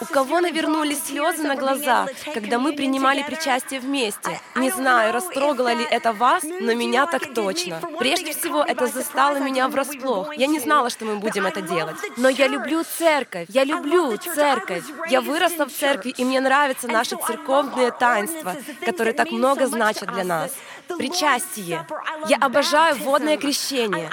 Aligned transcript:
У 0.00 0.06
кого 0.06 0.40
навернулись 0.40 1.04
слезы 1.04 1.42
на 1.42 1.56
глазах, 1.56 2.08
когда 2.32 2.58
мы 2.58 2.72
принимали 2.72 3.22
причастие 3.22 3.80
вместе? 3.80 4.40
Не 4.56 4.70
знаю, 4.70 5.12
растрогало 5.12 5.74
ли 5.74 5.84
это 5.90 6.14
вас, 6.14 6.42
но 6.42 6.72
меня 6.72 7.04
так 7.06 7.34
точно. 7.34 7.82
Прежде 7.98 8.32
всего, 8.32 8.62
это 8.62 8.86
застало 8.86 9.36
меня 9.40 9.68
врасплох. 9.68 10.34
Я 10.36 10.46
не 10.46 10.58
знала, 10.58 10.88
что 10.88 11.04
мы 11.04 11.16
будем 11.16 11.44
это 11.44 11.60
делать. 11.60 11.96
Но 12.16 12.30
я 12.30 12.48
люблю 12.48 12.82
церковь. 12.82 13.46
Я 13.50 13.64
люблю 13.64 14.16
церковь. 14.16 14.84
Я 15.10 15.20
выросла 15.20 15.66
в 15.66 15.72
церкви, 15.72 16.14
и 16.16 16.24
мне 16.24 16.40
нравятся 16.40 16.88
наши 16.88 17.16
церковные 17.16 17.90
таинства, 17.90 18.56
которые 18.86 19.12
так 19.12 19.30
много 19.30 19.66
значат 19.66 20.10
для 20.14 20.24
нас. 20.24 20.52
Причастие. 20.96 21.86
Я 22.26 22.38
обожаю 22.38 22.96
водное 22.96 23.36
крещение. 23.36 24.10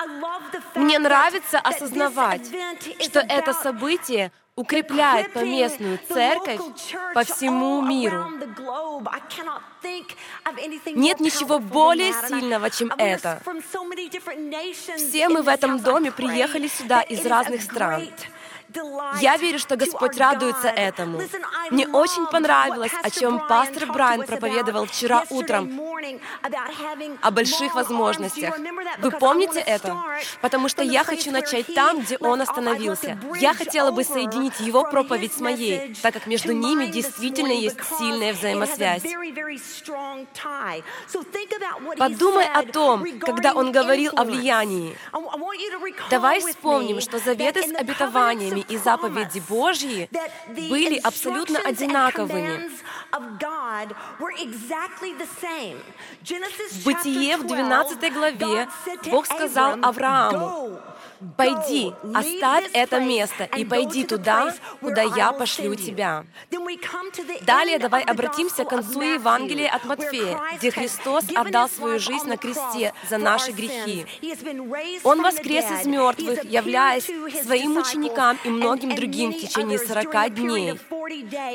Мне 0.76 1.00
нравится 1.00 1.60
осознавать, 1.60 2.48
что 3.00 3.20
это 3.22 3.54
событие 3.54 4.32
укрепляет 4.56 5.34
поместную 5.34 6.00
церковь 6.08 6.62
по 7.14 7.24
всему 7.24 7.82
миру. 7.82 8.24
Нет 10.94 11.20
ничего 11.20 11.60
более 11.60 12.14
сильного, 12.28 12.70
чем 12.70 12.92
это. 12.98 13.42
Все 14.98 15.30
мы 15.30 15.44
в 15.44 15.48
этом 15.50 15.80
доме 15.80 16.12
приехали 16.12 16.68
сюда 16.68 17.02
из 17.02 17.26
разных 17.26 17.62
стран. 17.64 18.10
Я 19.22 19.38
верю, 19.38 19.60
что 19.60 19.76
Господь 19.76 20.18
радуется 20.18 20.68
этому. 20.68 21.22
Мне 21.72 21.88
очень 21.88 22.26
понравилось, 22.28 22.92
о 23.02 23.10
чем 23.10 23.40
пастор 23.48 23.88
Брайан 23.88 24.24
проповедовал 24.24 24.86
вчера 24.86 25.24
утром, 25.30 25.80
о 27.22 27.32
больших 27.32 27.76
возможностях. 27.76 28.58
Вы 29.00 29.12
помните 29.12 29.60
это? 29.60 29.96
Потому 30.42 30.70
что 30.70 30.84
я 30.84 31.04
хочу 31.04 31.32
начать 31.32 31.74
там, 31.74 32.02
где 32.02 32.18
он 32.18 32.42
остановился. 32.42 33.18
Я 33.40 33.54
хотела 33.54 33.92
бы 33.92 34.04
соединить 34.04 34.60
его 34.60 34.84
проповедь 34.84 35.34
с 35.34 35.40
моей, 35.40 35.96
так 36.02 36.14
как 36.14 36.28
между 36.28 36.52
ними 36.52 36.86
действительно 36.88 37.52
есть 37.52 37.78
сильная 37.98 38.34
взаимосвязь. 38.34 39.04
Подумай 41.98 42.48
о 42.48 42.64
том, 42.64 43.06
когда 43.20 43.54
он 43.54 43.72
говорил 43.72 44.12
о 44.16 44.24
влиянии. 44.24 44.98
Давай 46.10 46.40
вспомним, 46.42 47.02
что 47.02 47.20
заветы 47.20 47.64
с 47.64 47.72
обетованиями 48.56 48.66
и 48.68 48.78
заповеди 48.78 49.42
Божьи 49.48 50.10
были 50.48 50.98
абсолютно 50.98 51.60
одинаковыми. 51.60 52.70
В 56.72 56.86
Бытие 56.86 57.38
в 57.38 57.48
12 57.48 58.14
главе 58.14 58.68
Бог 59.12 59.26
сказал 59.26 59.78
Аврааму, 59.82 60.80
«Пойди, 61.38 61.94
оставь 62.14 62.70
это 62.74 63.00
место 63.00 63.46
и 63.58 63.64
пойди 63.66 64.04
туда, 64.04 64.54
куда 64.82 65.02
я 65.02 65.32
пошлю 65.32 65.76
тебя». 65.76 66.26
Далее 67.42 67.80
давай 67.80 68.04
обратимся 68.04 68.66
к 68.66 68.70
концу 68.70 69.02
Евангелия 69.02 69.70
от 69.70 69.86
Матфея, 69.86 70.40
где 70.58 70.72
Христос 70.72 71.26
отдал 71.34 71.70
свою 71.70 72.00
жизнь 72.00 72.28
на 72.28 72.38
кресте 72.38 72.94
за 73.10 73.18
наши 73.18 73.52
грехи. 73.52 74.06
Он 75.04 75.22
воскрес 75.22 75.66
из 75.72 75.86
мертвых, 75.86 76.44
являясь 76.44 77.06
своим 77.44 77.78
ученикам 77.78 78.38
и 78.46 78.50
многим 78.50 78.96
другим 78.96 79.34
в 79.34 79.38
течение 79.38 79.80
40 79.80 80.34
дней. 80.34 80.80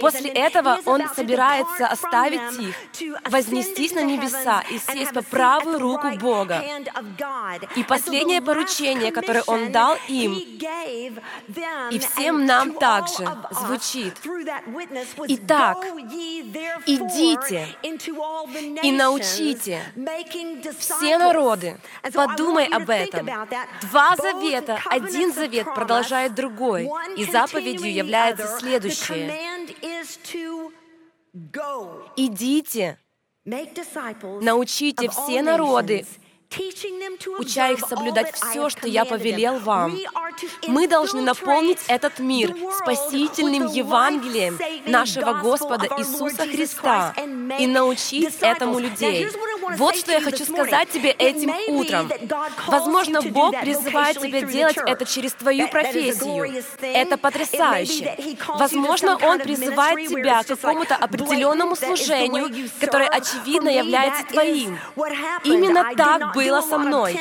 После 0.00 0.30
этого 0.30 0.78
Он 0.84 1.02
собирается 1.14 1.86
оставить 1.86 2.58
их, 2.58 2.74
вознестись 3.28 3.92
на 3.92 4.02
небеса 4.02 4.62
и 4.70 4.78
сесть 4.78 5.12
по 5.12 5.22
правую 5.22 5.78
руку 5.78 6.10
Бога. 6.18 6.62
И 7.76 7.84
последнее 7.84 8.40
поручение, 8.42 9.12
которое 9.12 9.42
Он 9.46 9.72
дал 9.72 9.96
им, 10.08 10.34
и 11.90 11.98
всем 11.98 12.46
нам 12.46 12.72
также 12.74 13.26
звучит. 13.50 14.14
Итак, 15.28 15.78
идите 16.86 17.68
и 18.82 18.92
научите 18.92 19.82
все 20.78 21.18
народы. 21.18 21.78
Подумай 22.12 22.66
об 22.66 22.88
этом. 22.90 23.28
Два 23.82 24.16
завета, 24.16 24.78
один 24.86 25.32
завет 25.32 25.66
продолжает 25.74 26.34
другой, 26.34 26.79
и 27.16 27.24
заповедью 27.24 27.92
является 27.92 28.58
следующее. 28.58 29.30
Идите, 32.16 32.98
научите 33.44 35.08
все 35.08 35.42
народы, 35.42 36.06
уча 37.38 37.68
их 37.68 37.80
соблюдать 37.80 38.34
все, 38.34 38.68
что 38.68 38.88
я 38.88 39.04
повелел 39.04 39.58
вам. 39.58 39.96
Мы 40.66 40.88
должны 40.88 41.20
наполнить 41.22 41.78
этот 41.86 42.18
мир 42.18 42.54
спасительным 42.76 43.66
Евангелием 43.66 44.58
нашего 44.86 45.34
Господа 45.34 45.86
Иисуса 45.98 46.46
Христа 46.46 47.14
и 47.58 47.66
научить 47.66 48.36
этому 48.40 48.78
людей. 48.78 49.28
Вот 49.76 49.96
что 49.96 50.12
я 50.12 50.20
хочу 50.20 50.44
сказать 50.44 50.90
тебе 50.90 51.10
этим 51.10 51.52
утром. 51.68 52.10
Возможно, 52.66 53.22
Бог 53.22 53.58
призывает 53.60 54.20
тебя 54.20 54.42
делать 54.42 54.78
это 54.78 55.04
через 55.04 55.32
твою 55.34 55.68
профессию. 55.68 56.64
Это 56.80 57.16
потрясающе. 57.16 58.36
Возможно, 58.48 59.16
Он 59.22 59.38
призывает 59.38 60.08
тебя 60.08 60.42
к 60.42 60.46
какому-то 60.46 60.96
определенному 60.96 61.76
служению, 61.76 62.68
которое, 62.80 63.08
очевидно, 63.08 63.68
является 63.68 64.24
твоим. 64.24 64.78
Именно 65.44 65.94
так 65.96 66.34
было 66.34 66.39
со 66.62 66.78
мной. 66.78 67.20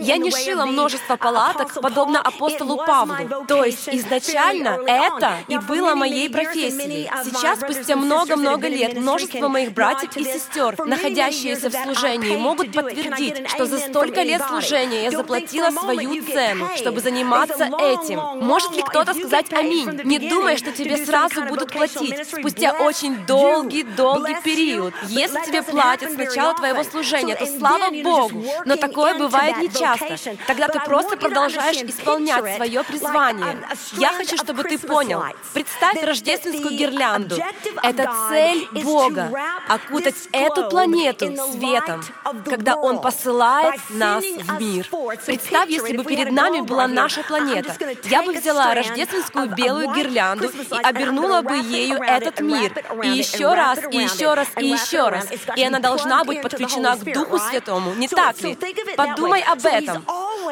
Я 0.00 0.16
не 0.16 0.30
шила 0.30 0.66
множество 0.66 1.16
палаток, 1.16 1.72
подобно 1.80 2.20
апостолу 2.20 2.76
Павлу. 2.76 3.44
То 3.46 3.64
есть 3.64 3.88
изначально 3.88 4.78
это 4.86 5.34
и 5.48 5.58
было 5.58 5.94
моей 5.94 6.28
профессией. 6.30 7.10
Сейчас, 7.24 7.60
спустя 7.60 7.96
много-много 7.96 8.68
лет, 8.68 8.96
множество 8.96 9.48
моих 9.48 9.72
братьев 9.72 10.16
и 10.16 10.24
сестер, 10.24 10.76
находящиеся 10.86 11.70
в 11.70 11.74
служении, 11.74 12.36
могут 12.36 12.72
подтвердить, 12.72 13.48
что 13.48 13.66
за 13.66 13.78
столько 13.78 14.22
лет 14.22 14.42
служения 14.48 15.04
я 15.04 15.10
заплатила 15.10 15.70
свою 15.70 16.24
цену, 16.24 16.68
чтобы 16.76 17.00
заниматься 17.00 17.64
этим. 17.64 18.20
Может 18.40 18.76
ли 18.76 18.82
кто-то 18.82 19.14
сказать 19.14 19.52
«Аминь»? 19.52 20.00
Не 20.04 20.18
думай, 20.18 20.56
что 20.56 20.72
тебе 20.72 21.04
сразу 21.04 21.42
будут 21.42 21.72
платить 21.72 22.26
спустя 22.26 22.72
очень 22.72 23.16
долгий-долгий 23.26 24.36
период. 24.42 24.94
Если 25.08 25.40
тебе 25.44 25.62
платят 25.62 26.12
с 26.12 26.16
начала 26.16 26.54
твоего 26.54 26.82
служения, 26.84 27.34
то 27.34 27.46
слава 27.46 27.90
Богу. 28.02 28.44
Но 28.64 28.76
такое 28.76 29.14
бывает 29.14 29.58
нечасто. 29.58 30.16
Тогда 30.46 30.68
ты 30.68 30.80
просто 30.80 31.16
продолжаешь 31.16 31.76
исполнять 31.76 32.56
свое 32.56 32.82
призвание. 32.84 33.56
Я 33.92 34.12
хочу, 34.12 34.36
чтобы 34.36 34.64
ты 34.64 34.78
понял. 34.78 35.22
Представь 35.52 36.02
рождественскую 36.02 36.76
гирлянду. 36.76 37.36
Это 37.82 38.10
цель 38.28 38.68
Бога— 38.82 39.30
окутать 39.68 40.16
эту 40.32 40.68
планету 40.68 41.34
светом, 41.52 42.02
когда 42.44 42.76
Он 42.76 43.00
посылает 43.00 43.80
нас 43.90 44.24
в 44.24 44.60
мир. 44.60 44.86
Представь, 45.26 45.68
если 45.68 45.96
бы 45.96 46.04
перед 46.04 46.30
нами 46.32 46.60
была 46.60 46.86
наша 46.86 47.22
планета. 47.22 47.74
Я 48.04 48.22
бы 48.22 48.32
взяла 48.32 48.74
рождественскую 48.74 49.48
белую 49.48 49.92
гирлянду 49.94 50.48
и 50.48 50.82
обернула 50.82 51.42
бы 51.42 51.56
ею 51.56 52.00
этот 52.02 52.40
мир. 52.40 52.72
И 53.02 53.08
еще 53.08 53.54
раз, 53.54 53.78
и 53.90 53.96
еще 53.96 54.34
раз, 54.34 54.48
и 54.58 54.66
еще 54.66 55.08
раз. 55.08 55.26
И 55.56 55.62
она 55.62 55.78
должна 55.78 56.24
быть 56.24 56.42
подключена 56.42 56.96
к 56.96 57.04
Духу 57.12 57.38
Святому, 57.38 57.94
не 57.94 58.08
так 58.08 58.36
ли? 58.42 58.58
Подумай 58.96 59.42
об 59.42 59.64
этом. 59.64 60.04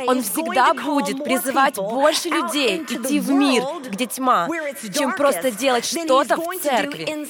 Он 0.06 0.22
всегда 0.22 0.72
будет 0.74 1.22
призывать 1.24 1.76
больше 1.76 2.28
людей 2.28 2.82
идти 2.88 3.20
в 3.20 3.30
мир, 3.30 3.64
где 3.90 4.06
тьма, 4.06 4.48
чем 4.96 5.12
просто 5.12 5.50
делать 5.50 5.84
что-то 5.84 6.36
в 6.36 6.58
церкви. 6.60 7.26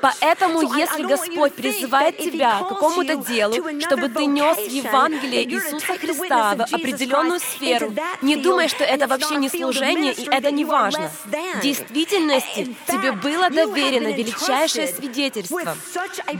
Поэтому, 0.00 0.62
если 0.76 1.02
Господь 1.02 1.54
призывает 1.54 2.18
тебя 2.18 2.58
к 2.60 2.68
какому-то 2.68 3.16
делу, 3.16 3.54
чтобы 3.80 4.08
ты 4.08 4.26
нес 4.26 4.58
Евангелие 4.58 5.44
Иисуса 5.44 5.98
Христа 5.98 6.54
в 6.54 6.74
определенную 6.74 7.40
сферу, 7.40 7.92
не 8.22 8.36
думай, 8.36 8.68
что 8.68 8.84
это 8.84 9.06
вообще 9.06 9.36
не 9.36 9.48
служение 9.48 10.12
и 10.12 10.28
это 10.30 10.50
не 10.50 10.64
важно. 10.64 11.10
В 11.56 11.60
действительности 11.60 12.76
тебе 12.86 13.12
было 13.12 13.50
доверено 13.50 14.08
величайшее 14.08 14.88
свидетельство. 14.88 15.76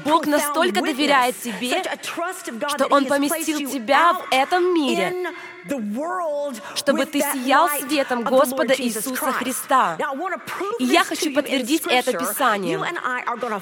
Бог 0.05 0.27
настолько 0.27 0.81
доверяет 0.83 1.41
тебе, 1.41 1.83
что 2.69 2.87
Он 2.87 3.05
поместил 3.29 3.71
тебя 3.71 4.15
в 4.15 4.27
этом 4.31 4.75
мире, 4.75 5.33
чтобы 6.75 7.07
ты 7.07 7.21
сиял 7.21 7.69
светом 7.81 8.23
Господа 8.23 8.75
Иисуса 8.77 9.33
Христа. 9.33 9.97
И 10.79 10.85
я 10.85 11.05
хочу 11.05 11.33
подтвердить 11.33 11.87
это 11.87 12.13
Писанием. 12.13 12.85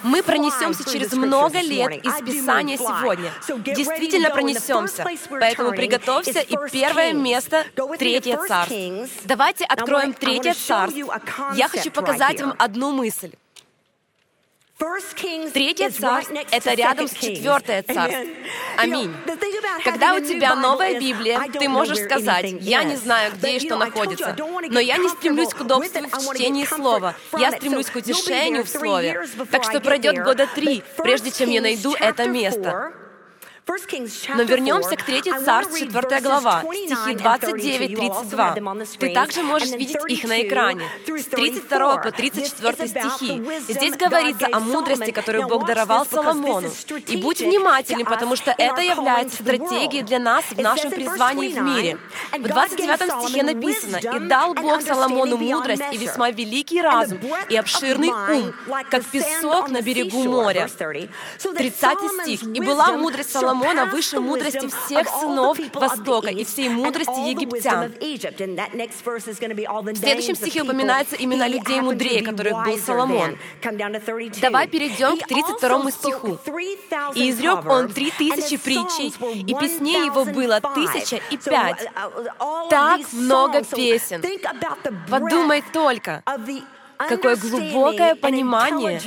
Мы 0.03 0.23
пронесемся 0.23 0.91
через 0.91 1.13
много 1.13 1.61
лет 1.61 2.05
из 2.05 2.15
Писания 2.23 2.77
сегодня. 2.77 3.31
Действительно 3.75 4.31
пронесемся. 4.31 5.05
Поэтому 5.31 5.71
приготовься, 5.71 6.41
и 6.41 6.57
первое 6.71 7.13
место— 7.13 7.65
Третье 7.99 8.39
Царство. 8.47 9.09
Давайте 9.25 9.65
откроем 9.65 10.13
Третье 10.13 10.55
Царство. 10.55 11.21
Я 11.55 11.69
хочу 11.69 11.91
показать 11.91 12.41
вам 12.41 12.55
одну 12.59 12.93
мысль. 12.93 13.33
Третье 15.53 15.91
царство— 15.91 16.39
это 16.51 16.75
рядом 16.75 17.09
с 17.09 17.13
четвертое 17.13 17.83
царство. 17.83 18.21
Аминь. 18.77 19.15
Когда 19.85 20.15
у 20.15 20.21
тебя 20.21 20.55
новая 20.55 20.99
Библия, 20.99 21.41
ты 21.53 21.69
можешь 21.69 21.99
сказать, 21.99 22.47
я 22.61 22.85
не 22.85 22.97
знаю, 22.97 23.33
где 23.35 23.57
и 23.57 23.61
что 23.61 23.77
находится, 23.77 24.37
но 24.71 24.81
я 24.81 24.97
не 24.97 25.09
стремлюсь 25.09 25.51
к 25.51 25.61
удобству 25.61 26.01
в 26.01 26.35
чтении 26.35 26.65
слова, 26.65 27.15
я 27.39 27.53
стремлюсь 27.53 27.87
к 27.87 27.97
утешению 27.97 28.65
в 28.65 28.69
слове. 28.69 29.27
Так 29.51 29.65
что 29.65 29.81
пройдет 29.81 30.23
года 30.23 30.49
три, 30.55 30.83
прежде 30.97 31.31
чем 31.31 31.51
я 31.51 31.61
найду 31.61 31.95
это 31.95 32.27
место. 32.27 32.93
Но 34.35 34.43
вернемся 34.43 34.97
к 34.97 35.05
3 35.05 35.23
Царств, 35.45 35.79
4 35.79 36.21
глава, 36.21 36.63
стихи 36.63 37.15
29-32. 37.15 38.99
Ты 38.99 39.15
также 39.15 39.43
можешь 39.43 39.71
видеть 39.71 39.99
их 40.09 40.25
на 40.25 40.43
экране. 40.43 40.83
С 41.07 41.27
32 41.27 41.97
по 41.99 42.11
34 42.11 42.89
стихи. 42.89 43.43
Здесь 43.69 43.97
говорится 43.97 44.49
о 44.53 44.59
мудрости, 44.59 45.13
которую 45.13 45.47
Бог 45.47 45.65
даровал 45.67 46.05
Соломону. 46.07 46.71
И 47.07 47.17
будь 47.17 47.41
внимателен, 47.41 48.05
потому 48.05 48.35
что 48.35 48.51
это 48.51 48.81
является 48.81 49.43
стратегией 49.43 50.03
для 50.03 50.19
нас 50.19 50.45
в 50.51 50.61
нашем 50.61 50.91
призвании 50.91 51.49
в 51.51 51.63
мире. 51.63 51.99
В 52.33 52.43
29 52.43 53.25
стихе 53.25 53.43
написано, 53.45 53.97
«И 53.97 54.19
дал 54.27 54.55
Бог 54.55 54.83
Соломону 54.83 55.37
мудрость 55.37 55.83
и 55.93 55.99
весьма 55.99 56.31
великий 56.31 56.83
разум, 56.83 57.21
и 57.49 57.57
обширный 57.57 58.11
ум, 58.11 58.53
как 58.91 59.05
песок 59.05 59.71
на 59.71 59.83
берегу 59.83 60.25
моря». 60.25 60.69
30 60.69 61.99
стих. 62.23 62.43
«И 62.43 62.61
была 62.61 62.93
мудрость 62.97 63.31
Соломона 63.31 63.52
Соломона 63.53 63.87
выше 63.87 64.21
мудрости 64.21 64.69
всех 64.69 65.09
сынов 65.09 65.59
Востока 65.75 66.29
и 66.29 66.45
всей 66.45 66.69
мудрости 66.69 67.29
египтян. 67.29 67.93
В 69.93 69.97
следующем 69.99 70.35
стихе 70.35 70.63
упоминаются 70.63 71.17
имена 71.17 71.49
людей 71.49 71.81
мудрее, 71.81 72.23
которых 72.23 72.65
был 72.65 72.79
Соломон. 72.79 73.39
Давай 74.41 74.69
перейдем 74.69 75.19
к 75.19 75.27
32 75.27 75.91
стиху. 75.91 76.39
«И 77.15 77.31
изрек 77.31 77.67
он 77.67 77.89
три 77.89 78.11
тысячи 78.11 78.57
притчей, 78.57 79.13
и 79.47 79.55
песней 79.55 80.07
его 80.07 80.25
было 80.25 80.61
тысяча 80.61 81.21
и 81.31 81.37
пять». 81.37 81.89
Так 82.71 83.01
много 83.13 83.63
песен. 83.65 84.23
Подумай 85.09 85.63
только, 85.73 86.23
какое 86.99 87.37
глубокое 87.37 88.15
понимание 88.15 89.01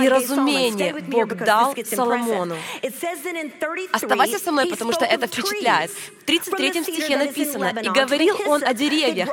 и 0.00 0.08
разумение 0.08 0.94
Бог 0.94 1.34
дал 1.34 1.74
Соломону. 1.84 2.56
Оставайся 3.92 4.38
со 4.38 4.52
мной, 4.52 4.66
потому 4.66 4.92
что 4.92 5.04
это 5.04 5.26
впечатляет. 5.26 5.90
В 5.90 6.24
33 6.24 6.82
стихе 6.82 7.16
написано, 7.16 7.72
«И 7.82 7.88
говорил 7.88 8.36
он 8.46 8.64
о 8.64 8.72
деревьях, 8.72 9.28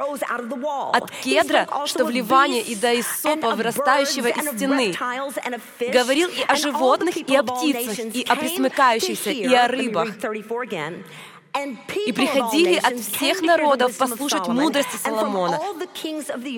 от 0.94 1.12
кедра, 1.24 1.68
что 1.86 2.06
в 2.06 2.10
Ливане, 2.10 2.62
и 2.62 2.76
до 2.76 3.00
Исопа, 3.00 3.56
вырастающего 3.56 4.28
из 4.28 4.56
стены. 4.56 4.94
Говорил 5.80 6.30
и 6.30 6.44
о 6.48 6.56
животных, 6.56 7.18
и 7.18 7.36
о 7.36 7.44
птицах, 7.44 8.00
и 8.14 8.26
о 8.28 8.36
присмыкающихся, 8.36 9.32
и 9.32 9.54
о 9.54 9.68
рыбах. 9.68 10.10
И 12.06 12.12
приходили 12.14 12.76
от 12.76 13.00
всех 13.00 13.42
народов 13.42 13.98
послушать 13.98 14.48
мудрости 14.48 14.96
Соломона, 14.98 15.60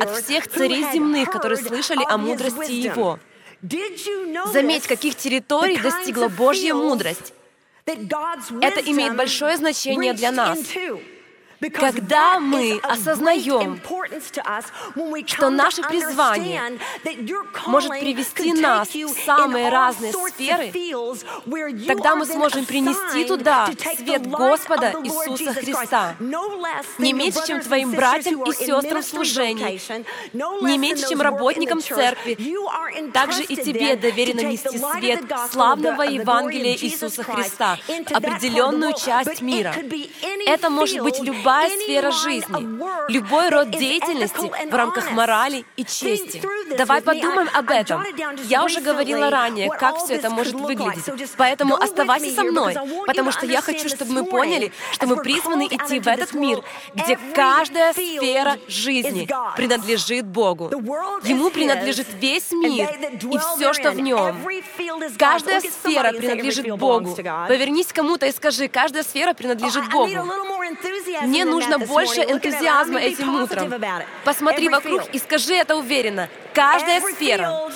от 0.02 0.24
всех 0.24 0.48
царей 0.48 0.84
земных, 0.94 1.32
которые 1.32 1.58
слышали 1.58 2.04
о 2.08 2.18
мудрости 2.18 2.72
его. 2.72 3.20
Заметь, 4.52 4.88
каких 4.88 5.16
территорий 5.16 5.78
достигла 5.78 6.28
Божья 6.28 6.74
мудрость. 6.74 7.34
Это 7.86 8.80
имеет 8.82 9.16
большое 9.16 9.58
значение 9.58 10.14
для 10.14 10.32
нас. 10.32 10.60
Когда 11.70 12.40
мы 12.40 12.80
осознаем, 12.84 13.80
что 15.26 15.50
наше 15.50 15.82
призвание 15.84 16.80
может 17.66 17.92
привести 17.92 18.54
нас 18.54 18.90
в 18.90 19.26
самые 19.26 19.70
разные 19.70 20.14
сферы, 20.14 20.72
тогда 21.88 22.16
мы 22.16 22.26
сможем 22.26 22.66
принести 22.66 23.26
туда 23.26 23.70
свет 23.98 24.28
Господа 24.28 24.94
Иисуса 25.04 25.54
Христа. 25.54 26.16
Не 26.98 27.14
меньше, 27.14 27.40
чем 27.48 27.62
твоим 27.62 27.92
братьям 27.92 28.44
и 28.44 28.54
сестрам 28.54 29.02
в 29.02 29.06
служении, 29.06 29.80
не 30.66 30.78
меньше, 30.78 31.10
чем 31.10 31.22
работникам 31.22 31.82
церкви. 31.82 32.38
Также 33.12 33.44
и 33.44 33.56
тебе 33.56 33.96
доверено 33.96 34.42
нести 34.42 34.78
свет 34.78 35.24
славного 35.52 36.02
Евангелия 36.04 36.76
Иисуса 36.76 37.24
Христа 37.24 37.78
определенную 38.12 38.94
часть 38.94 39.42
мира. 39.42 39.74
Это 40.46 40.70
может 40.70 41.02
быть 41.02 41.20
любая 41.20 41.53
любая 41.54 41.70
сфера 41.80 42.12
жизни, 42.12 43.12
любой 43.12 43.50
род 43.50 43.70
деятельности 43.72 44.52
в 44.70 44.76
рамках 44.76 45.12
морали 45.12 45.66
и 45.76 45.86
чести. 45.86 46.42
Давай 46.78 47.02
подумаем 47.02 47.50
об 47.54 47.70
этом. 47.70 48.04
Я 48.46 48.64
уже 48.64 48.82
говорила 48.82 49.30
ранее, 49.30 49.70
как 49.70 49.98
все 49.98 50.16
это 50.16 50.30
может 50.30 50.54
выглядеть. 50.54 51.32
Поэтому 51.38 51.76
оставайся 51.76 52.34
со 52.36 52.44
мной, 52.44 52.76
потому 53.06 53.32
что 53.32 53.46
я 53.46 53.62
хочу, 53.62 53.90
чтобы 53.90 54.12
мы 54.14 54.26
поняли, 54.26 54.72
что 54.92 55.08
мы 55.08 55.18
призваны 55.18 55.68
идти 55.68 56.00
в 56.00 56.08
этот 56.08 56.34
мир, 56.34 56.64
где 56.94 57.18
каждая 57.36 57.94
сфера 57.94 58.58
жизни 58.68 59.28
принадлежит 59.56 60.26
Богу. 60.26 60.70
Ему 61.24 61.50
принадлежит 61.50 62.08
весь 62.20 62.52
мир 62.52 62.90
и 63.22 63.38
все, 63.38 63.74
что 63.74 63.92
в 63.92 64.00
нем. 64.00 64.38
Каждая 65.18 65.62
сфера 65.62 66.12
принадлежит 66.12 66.68
Богу. 66.78 67.16
Повернись 67.48 67.88
к 67.88 67.96
кому-то 67.96 68.26
и 68.26 68.32
скажи, 68.32 68.68
каждая 68.68 69.04
сфера 69.04 69.34
принадлежит 69.34 69.90
Богу. 69.90 70.12
Мне 71.24 71.46
нужно 71.46 71.80
больше 71.80 72.22
энтузиазма 72.22 73.00
этим 73.00 73.42
утром. 73.42 73.74
Посмотри 74.24 74.70
вокруг 74.70 75.04
и 75.12 75.20
скажи 75.20 75.54
это 75.56 75.76
уверенно. 75.76 76.30
Каждая 76.64 77.02
сфера, 77.02 77.72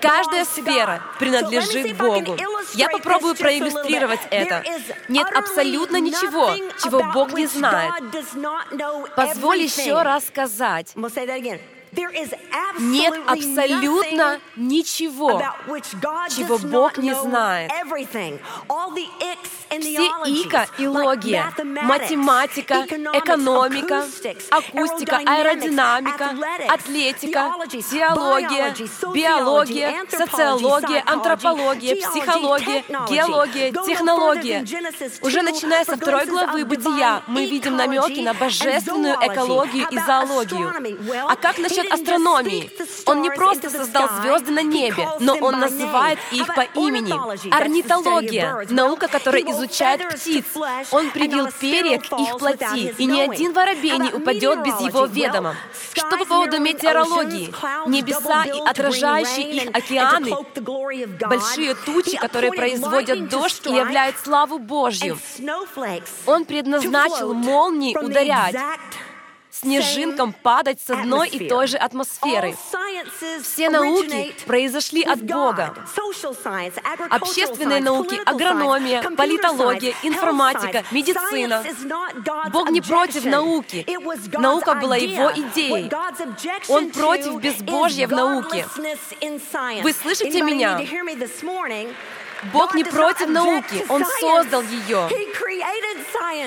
каждая 0.00 0.44
сфера 0.46 1.02
принадлежит 1.18 1.98
Богу. 1.98 2.34
Я 2.72 2.88
попробую 2.88 3.34
проиллюстрировать 3.34 4.20
это. 4.30 4.64
Нет 5.08 5.28
абсолютно 5.34 6.00
ничего, 6.00 6.54
чего 6.82 7.02
Бог 7.12 7.34
не 7.34 7.46
знает. 7.46 7.92
Позволь 9.14 9.58
еще 9.60 10.00
раз 10.00 10.28
сказать. 10.28 10.92
Нет 12.78 13.14
абсолютно 13.26 14.40
ничего, 14.56 15.42
чего 16.30 16.58
Бог 16.58 16.98
не 16.98 17.14
знает. 17.14 17.70
Все 19.68 20.06
ика 20.26 20.66
и 20.78 20.86
логия, 20.86 21.52
математика, 21.82 22.86
экономика, 23.12 24.04
акустика, 24.50 25.16
аэродинамика, 25.16 26.36
атлетика, 26.68 27.52
теология, 27.90 28.74
биология, 29.12 30.04
социология, 30.08 31.02
антропология, 31.04 31.96
психология, 31.96 32.84
геология, 33.08 33.72
технология. 33.72 34.64
Уже 35.22 35.42
начиная 35.42 35.84
со 35.84 35.96
второй 35.96 36.26
главы 36.26 36.64
«Бытия» 36.64 37.22
мы 37.26 37.46
видим 37.46 37.76
намеки 37.76 38.20
на 38.20 38.34
божественную 38.34 39.14
экологию 39.14 39.88
и 39.90 39.98
зоологию. 39.98 40.72
А 41.28 41.34
как 41.36 41.58
насчет 41.58 41.85
насчет 41.86 41.92
астрономии. 41.92 42.70
Он 43.06 43.22
не 43.22 43.30
просто 43.30 43.70
создал 43.70 44.08
звезды 44.20 44.52
на 44.52 44.62
небе, 44.62 45.08
но 45.20 45.34
он 45.34 45.60
называет 45.60 46.18
их 46.32 46.46
по 46.54 46.62
имени. 46.78 47.12
Орнитология— 47.52 48.66
наука, 48.70 49.08
которая 49.08 49.42
изучает 49.42 50.08
птиц. 50.14 50.44
Он 50.90 51.10
привил 51.10 51.48
перья 51.60 51.98
к 51.98 52.12
их 52.12 52.38
плоти, 52.38 52.94
и 52.98 53.06
ни 53.06 53.20
один 53.20 53.52
воробей 53.52 53.98
не 53.98 54.12
упадет 54.12 54.62
без 54.62 54.80
его 54.80 55.06
ведома. 55.06 55.56
Что 55.92 56.16
по 56.18 56.24
поводу 56.24 56.60
метеорологии? 56.60 57.52
Небеса 57.86 58.44
и 58.44 58.60
отражающие 58.60 59.52
их 59.52 59.70
океаны, 59.74 60.32
большие 61.28 61.74
тучи, 61.74 62.16
которые 62.16 62.52
производят 62.52 63.28
дождь 63.28 63.66
и 63.66 63.70
являют 63.70 64.16
славу 64.22 64.58
Божью. 64.58 65.18
Он 66.26 66.44
предназначил 66.44 67.34
молнии 67.34 67.96
ударять 67.96 68.56
снежинкам 69.60 70.32
падать 70.32 70.80
с 70.80 70.90
одной 70.90 71.28
и 71.28 71.48
той 71.48 71.66
же 71.66 71.76
атмосферы. 71.76 72.56
Все 73.42 73.70
науки 73.70 74.34
произошли 74.46 75.02
от 75.02 75.22
Бога. 75.22 75.74
Общественные 77.10 77.80
науки, 77.80 78.20
агрономия, 78.24 79.02
политология, 79.02 79.94
информатика, 80.02 80.84
медицина. 80.90 81.64
Бог 82.50 82.70
не 82.70 82.80
против 82.80 83.24
науки. 83.24 83.86
Наука 84.38 84.74
была 84.74 84.96
его 84.96 85.30
идеей. 85.32 85.90
Он 86.68 86.90
против 86.90 87.40
безбожья 87.40 88.06
в 88.06 88.12
науке. 88.12 88.66
Вы 89.82 89.92
слышите 89.92 90.42
меня? 90.42 90.80
Бог 92.52 92.74
не 92.74 92.84
против 92.84 93.28
науки, 93.28 93.84
Он 93.88 94.04
создал 94.20 94.62
ее. 94.62 95.08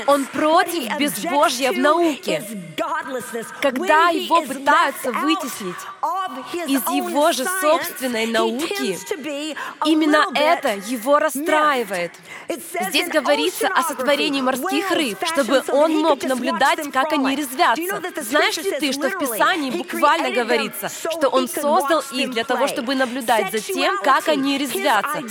Он 0.08 0.26
против 0.26 0.98
безбожья 0.98 1.72
в 1.72 1.78
науке. 1.78 2.44
Когда 3.62 4.10
его 4.10 4.42
пытаются 4.42 5.12
вытеснить, 5.12 5.76
из 6.68 6.82
его 6.90 7.32
же 7.32 7.46
собственной 7.46 8.28
науки, 8.28 8.98
именно 9.86 10.26
это 10.34 10.76
его 10.88 11.20
расстраивает. 11.20 12.14
Здесь 12.48 13.10
говорится 13.10 13.68
о 13.68 13.84
сотворении 13.84 14.42
морских 14.42 14.92
рыб, 14.92 15.18
чтобы 15.26 15.64
он 15.70 16.00
мог 16.00 16.24
наблюдать, 16.24 16.92
как 16.92 17.12
они 17.14 17.36
резвятся. 17.36 18.02
Знаешь 18.22 18.58
ли 18.58 18.72
ты, 18.80 18.94
что 18.94 19.10
в 19.10 19.20
Писании 19.20 19.72
буквально 19.72 20.32
говорится, 20.32 20.90
что 20.90 21.30
он 21.30 21.48
создал 21.48 22.04
их 22.12 22.32
для 22.32 22.44
того, 22.44 22.68
чтобы 22.68 22.96
наблюдать 22.96 23.52
за 23.52 23.60
тем, 23.60 23.98
как 24.02 24.28
они 24.28 24.58
резвятся. 24.58 25.22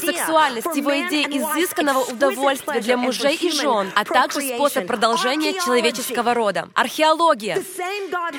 Сексуальность, 0.49 0.77
его 0.77 1.09
идея 1.09 1.27
изысканного 1.27 2.05
удовольствия 2.05 2.81
для 2.81 2.97
мужей 2.97 3.37
и 3.37 3.51
жен, 3.51 3.91
а 3.95 4.05
также 4.05 4.41
способ 4.41 4.87
продолжения 4.87 5.53
человеческого 5.55 6.35
рода. 6.35 6.69
Археология. 6.75 7.63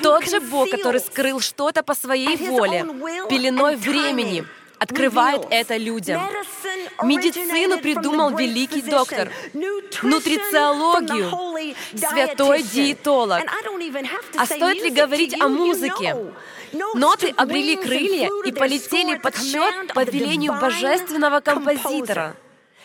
Тот 0.02 0.28
же 0.28 0.40
Бог, 0.40 0.70
который 0.70 1.00
скрыл 1.00 1.40
что-то 1.40 1.82
по 1.82 1.94
своей 1.94 2.36
воле, 2.36 2.84
пеленой 3.28 3.76
времени, 3.76 4.44
открывает 4.80 5.46
это 5.50 5.76
людям. 5.76 6.20
Медицину 7.02 7.78
придумал 7.78 8.36
великий 8.36 8.82
доктор, 8.82 9.30
нутрициологию, 10.02 11.30
святой 11.94 12.62
диетолог. 12.62 13.42
А 14.36 14.46
стоит 14.46 14.82
ли 14.82 14.90
говорить 14.90 15.40
о 15.40 15.48
музыке? 15.48 16.16
Ноты 16.94 17.32
обрели 17.36 17.76
крылья 17.76 18.28
и 18.44 18.52
полетели 18.52 19.16
под 19.16 19.36
счет 19.36 19.92
по 19.94 20.02
велению 20.02 20.58
божественного 20.60 21.40
композитора. 21.40 22.36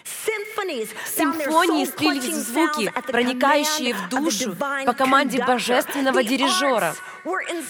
Симфонии 0.05 1.85
в 1.85 2.33
звуки, 2.33 2.91
проникающие 3.07 3.93
в 3.93 4.09
душу 4.09 4.55
по 4.85 4.93
команде 4.93 5.43
божественного 5.43 6.23
дирижера. 6.23 6.95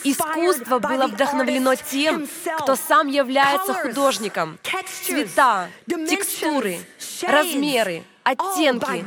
Искусство 0.04 0.80
было 0.80 1.08
вдохновлено 1.08 1.75
тем, 1.75 2.27
кто 2.60 2.75
сам 2.75 3.08
является 3.08 3.74
художником. 3.74 4.58
Цвета, 5.06 5.70
текстуры, 5.88 6.80
размеры— 7.24 8.04
оттенки. 8.25 9.05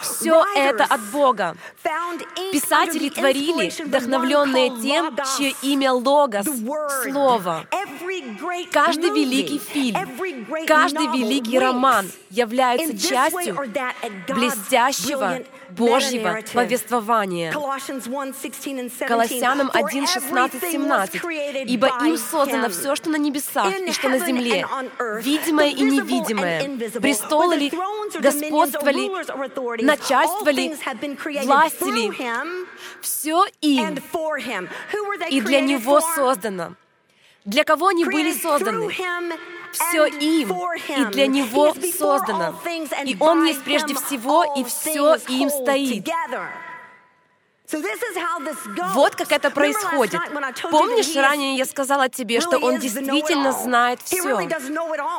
Все 0.00 0.44
это 0.56 0.84
от 0.84 1.00
Бога. 1.12 1.56
Писатели 2.52 3.08
творили, 3.08 3.70
вдохновленные 3.84 4.70
тем, 4.82 5.16
чье 5.36 5.54
имя 5.62 5.92
Логос, 5.92 6.46
Слово. 7.04 7.66
Каждый 8.72 9.10
великий 9.10 9.58
фильм, 9.58 9.96
каждый 10.66 11.06
великий 11.06 11.58
роман 11.58 12.10
является 12.28 12.98
частью 12.98 13.56
блестящего 14.28 15.38
Божьего 15.70 16.40
повествования. 16.52 17.52
Колоссянам 19.06 19.70
1, 19.72 20.06
16, 20.06 20.62
17. 20.62 21.20
«Ибо 21.66 21.88
им 22.04 22.16
создано 22.16 22.68
все, 22.68 22.94
что 22.96 23.10
на 23.10 23.16
небесах 23.16 23.72
и 23.78 23.92
что 23.92 24.08
на 24.08 24.18
земле, 24.18 24.66
видимое 25.22 25.68
и 25.68 25.82
невидимое, 25.82 26.90
престолы 27.00 27.56
ли, 27.56 27.72
господства 28.20 28.88
ли, 28.88 29.10
начальства 29.82 30.50
ли, 30.50 30.74
власти 31.44 31.90
ли, 31.90 32.12
все 33.00 33.44
им 33.60 33.98
и 35.30 35.40
для 35.40 35.60
Него 35.60 36.00
создано. 36.00 36.74
Для 37.44 37.64
кого 37.64 37.88
они 37.88 38.04
были 38.04 38.32
созданы? 38.32 38.90
Все 39.72 40.06
им 40.06 40.50
и 40.88 41.04
для 41.12 41.26
Него 41.26 41.74
создано. 41.96 42.54
И 43.04 43.16
Он 43.20 43.44
есть 43.44 43.62
прежде 43.62 43.94
всего, 43.94 44.54
и 44.56 44.64
все 44.64 45.16
им 45.28 45.50
стоит. 45.50 46.08
Вот 48.94 49.14
как 49.14 49.32
это 49.32 49.50
происходит. 49.50 50.20
Помнишь, 50.70 51.14
ранее 51.14 51.56
я 51.56 51.64
сказала 51.64 52.08
тебе, 52.08 52.40
что 52.40 52.58
Он 52.58 52.78
действительно 52.78 53.52
знает 53.52 54.00
все? 54.04 54.48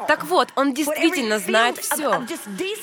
Так 0.07 0.25
вот, 0.25 0.49
Он 0.55 0.73
действительно 0.73 1.39
знает 1.39 1.77
все. 1.77 2.25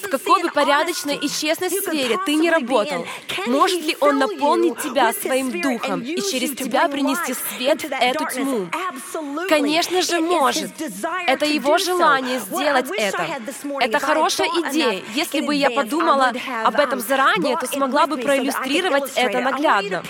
В 0.02 0.10
какой 0.10 0.42
бы 0.42 0.50
порядочной 0.50 1.16
и 1.16 1.28
честной 1.28 1.70
сфере 1.70 2.18
ты 2.24 2.34
не 2.34 2.50
работал, 2.50 3.06
может 3.46 3.82
ли 3.82 3.96
Он 4.00 4.18
наполнить 4.18 4.78
тебя 4.78 5.12
своим 5.12 5.60
духом 5.60 6.00
и 6.00 6.20
через 6.20 6.56
тебя 6.56 6.88
принести 6.88 7.34
свет 7.34 7.82
в 7.82 7.92
эту 7.92 8.26
тьму? 8.26 8.68
Конечно 9.48 10.02
же, 10.02 10.20
может. 10.20 10.70
Это 11.26 11.44
Его 11.44 11.78
желание 11.78 12.40
сделать 12.40 12.90
это. 12.96 13.26
Это 13.80 13.98
хорошая 13.98 14.48
идея. 14.48 15.02
Если 15.14 15.40
бы 15.40 15.54
я 15.54 15.70
подумала 15.70 16.32
об 16.64 16.78
этом 16.78 17.00
заранее, 17.00 17.56
то 17.56 17.66
смогла 17.66 18.06
бы 18.06 18.16
проиллюстрировать 18.16 19.12
это 19.14 19.40
на 19.40 19.57
наглядно. 19.58 20.02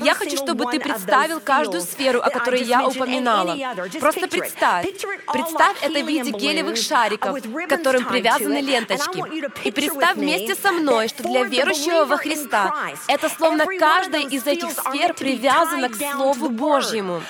Я 0.00 0.14
хочу, 0.14 0.36
чтобы 0.36 0.66
ты 0.70 0.80
представил 0.80 1.40
каждую 1.40 1.82
сферу, 1.82 2.20
о 2.20 2.30
которой 2.30 2.62
я 2.62 2.86
упоминала. 2.86 3.56
Просто 4.00 4.28
представь. 4.28 4.86
Представь 5.32 5.76
это 5.82 6.00
в 6.00 6.06
виде 6.06 6.30
гелевых 6.30 6.76
шариков, 6.76 7.40
к 7.40 7.68
которым 7.68 8.04
привязаны 8.04 8.60
ленточки. 8.60 9.22
И 9.66 9.70
представь 9.70 10.16
вместе 10.16 10.54
со 10.54 10.72
мной, 10.72 11.08
что 11.08 11.22
для 11.22 11.44
верующего 11.44 12.04
во 12.04 12.16
Христа 12.16 12.72
это 13.08 13.28
словно 13.28 13.66
каждая 13.78 14.22
из 14.22 14.46
этих 14.46 14.70
сфер 14.70 15.14
привязана 15.14 15.88
к 15.88 15.96
Слову 15.96 16.48
Божьему. 16.48 17.22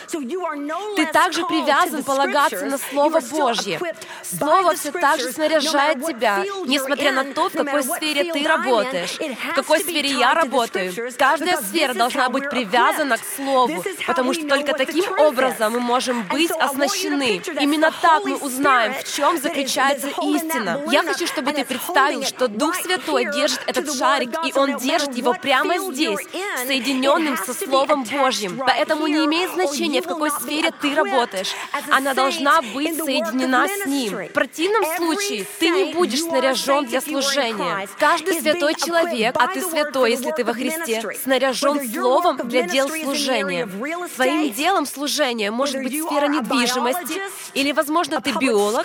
Ты 0.97 1.07
также 1.07 1.47
привязан 1.47 2.03
полагаться 2.03 2.65
на 2.67 2.79
Слово 2.79 3.21
Божье. 3.21 3.81
Слово 4.23 4.75
все 4.75 4.91
так 4.93 5.21
же 5.21 5.33
снаряжает 5.33 6.05
тебя, 6.07 6.45
несмотря 6.67 7.13
на 7.13 7.25
то, 7.25 7.49
в 7.49 7.53
какой 7.53 7.83
сфере 7.83 8.33
ты 8.33 8.47
работаешь, 8.47 9.19
в 9.19 9.55
какой 9.55 9.81
сфере 9.81 10.11
я 10.11 10.35
работаю. 10.35 10.93
Каждая 11.19 11.52
Каждая 11.53 11.69
сфера 11.69 11.95
должна 11.95 12.29
быть 12.29 12.49
привязана 12.49 13.19
к 13.19 13.23
Слову, 13.37 13.85
потому 14.07 14.33
что 14.33 14.47
только 14.47 14.73
таким 14.73 15.05
образом 15.19 15.73
мы 15.73 15.81
можем 15.81 16.27
быть 16.29 16.51
оснащены. 16.51 17.43
Именно 17.61 17.91
так 18.01 18.25
мы 18.25 18.37
узнаем, 18.37 18.95
в 18.95 19.05
чем 19.17 19.41
заключается 19.41 20.09
истина. 20.09 20.83
Я 20.91 21.03
хочу, 21.03 21.27
чтобы 21.27 21.53
ты 21.53 21.65
представил, 21.65 22.25
что 22.25 22.49
Дух 22.49 22.77
Святой 22.77 23.27
держит 23.33 23.61
этот 23.67 23.95
шарик, 23.95 24.31
и 24.47 24.53
Он 24.59 24.77
держит 24.79 25.15
его 25.17 25.35
прямо 25.35 25.79
здесь, 25.93 26.21
соединенным 26.67 27.37
со 27.37 27.53
Словом 27.53 28.05
Божьим. 28.05 28.59
Поэтому 28.67 29.07
не 29.07 29.25
имеет 29.25 29.53
значения, 29.53 30.01
в 30.01 30.07
какой 30.07 30.31
сфере 30.31 30.71
ты 30.81 30.95
работаешь. 30.95 31.53
Она 31.91 32.15
должна 32.15 32.63
быть 32.63 32.97
соединена 32.97 33.69
с 33.69 33.87
Ним. 33.87 34.29
В 34.29 34.33
противном 34.33 34.85
случае 34.97 35.45
ты 35.59 35.69
не 35.69 35.93
будешь 35.93 36.23
снаряжен 36.23 36.87
для 36.87 37.01
служения. 37.01 37.89
Каждый 37.99 38.41
святой 38.41 38.75
человек, 38.75 39.37
а 39.39 39.49
ты 39.49 39.61
святой, 39.61 40.13
если 40.13 40.31
ты 40.31 40.45
во 40.45 40.55
Христе, 40.55 41.03
снаряжен 41.23 41.42
снаряжен 41.43 41.93
словом 41.93 42.37
для 42.49 42.63
дел 42.63 42.89
служения. 42.89 43.69
Твоим 44.15 44.53
делом 44.53 44.87
служения 44.87 45.51
может 45.51 45.83
быть 45.83 45.93
сфера 45.93 46.29
недвижимости, 46.29 47.21
или, 47.55 47.73
возможно, 47.73 48.21
ты 48.21 48.33
биолог, 48.33 48.85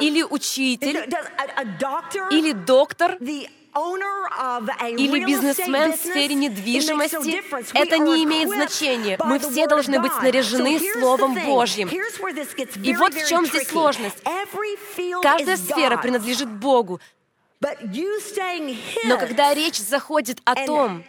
или 0.00 0.22
учитель, 0.22 1.08
или 2.30 2.52
доктор, 2.52 3.16
или 3.20 3.48
бизнесмен 5.24 5.92
в 5.92 5.96
сфере 5.96 6.34
недвижимости, 6.34 7.42
это 7.74 7.98
не 7.98 8.24
имеет 8.24 8.50
значения. 8.50 9.18
Мы 9.24 9.38
все 9.38 9.66
должны 9.66 9.98
быть 9.98 10.12
снаряжены 10.12 10.78
Словом 10.98 11.34
Божьим. 11.34 11.88
И 11.88 12.94
вот 12.94 13.14
в 13.14 13.28
чем 13.28 13.46
здесь 13.46 13.68
сложность. 13.68 14.22
Каждая 15.22 15.56
сфера 15.56 15.96
принадлежит 15.96 16.48
Богу. 16.48 17.00
Но 19.04 19.18
когда 19.18 19.54
речь 19.54 19.78
заходит 19.78 20.40
о 20.44 20.66
том, 20.66 21.04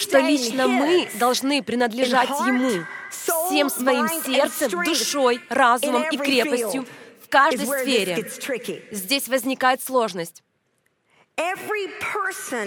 что 0.00 0.18
лично 0.20 0.68
мы 0.68 1.08
должны 1.14 1.62
принадлежать 1.62 2.28
Ему 2.28 2.84
всем 3.10 3.68
своим 3.68 4.08
сердцем, 4.08 4.84
душой, 4.84 5.40
разумом 5.48 6.04
и 6.10 6.16
крепостью 6.16 6.86
в 7.24 7.28
каждой 7.28 7.66
сфере, 7.66 8.30
здесь 8.90 9.28
возникает 9.28 9.82
сложность. 9.82 10.42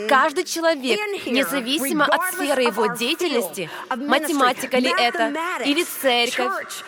Каждый 0.08 0.46
человек, 0.46 1.00
независимо 1.25 2.06
от 2.06 2.34
сферы 2.34 2.63
его 2.63 2.86
деятельности, 2.88 3.70
математика 3.90 4.78
ли 4.78 4.94
это, 4.98 5.34
или 5.66 5.84
церковь, 5.84 6.84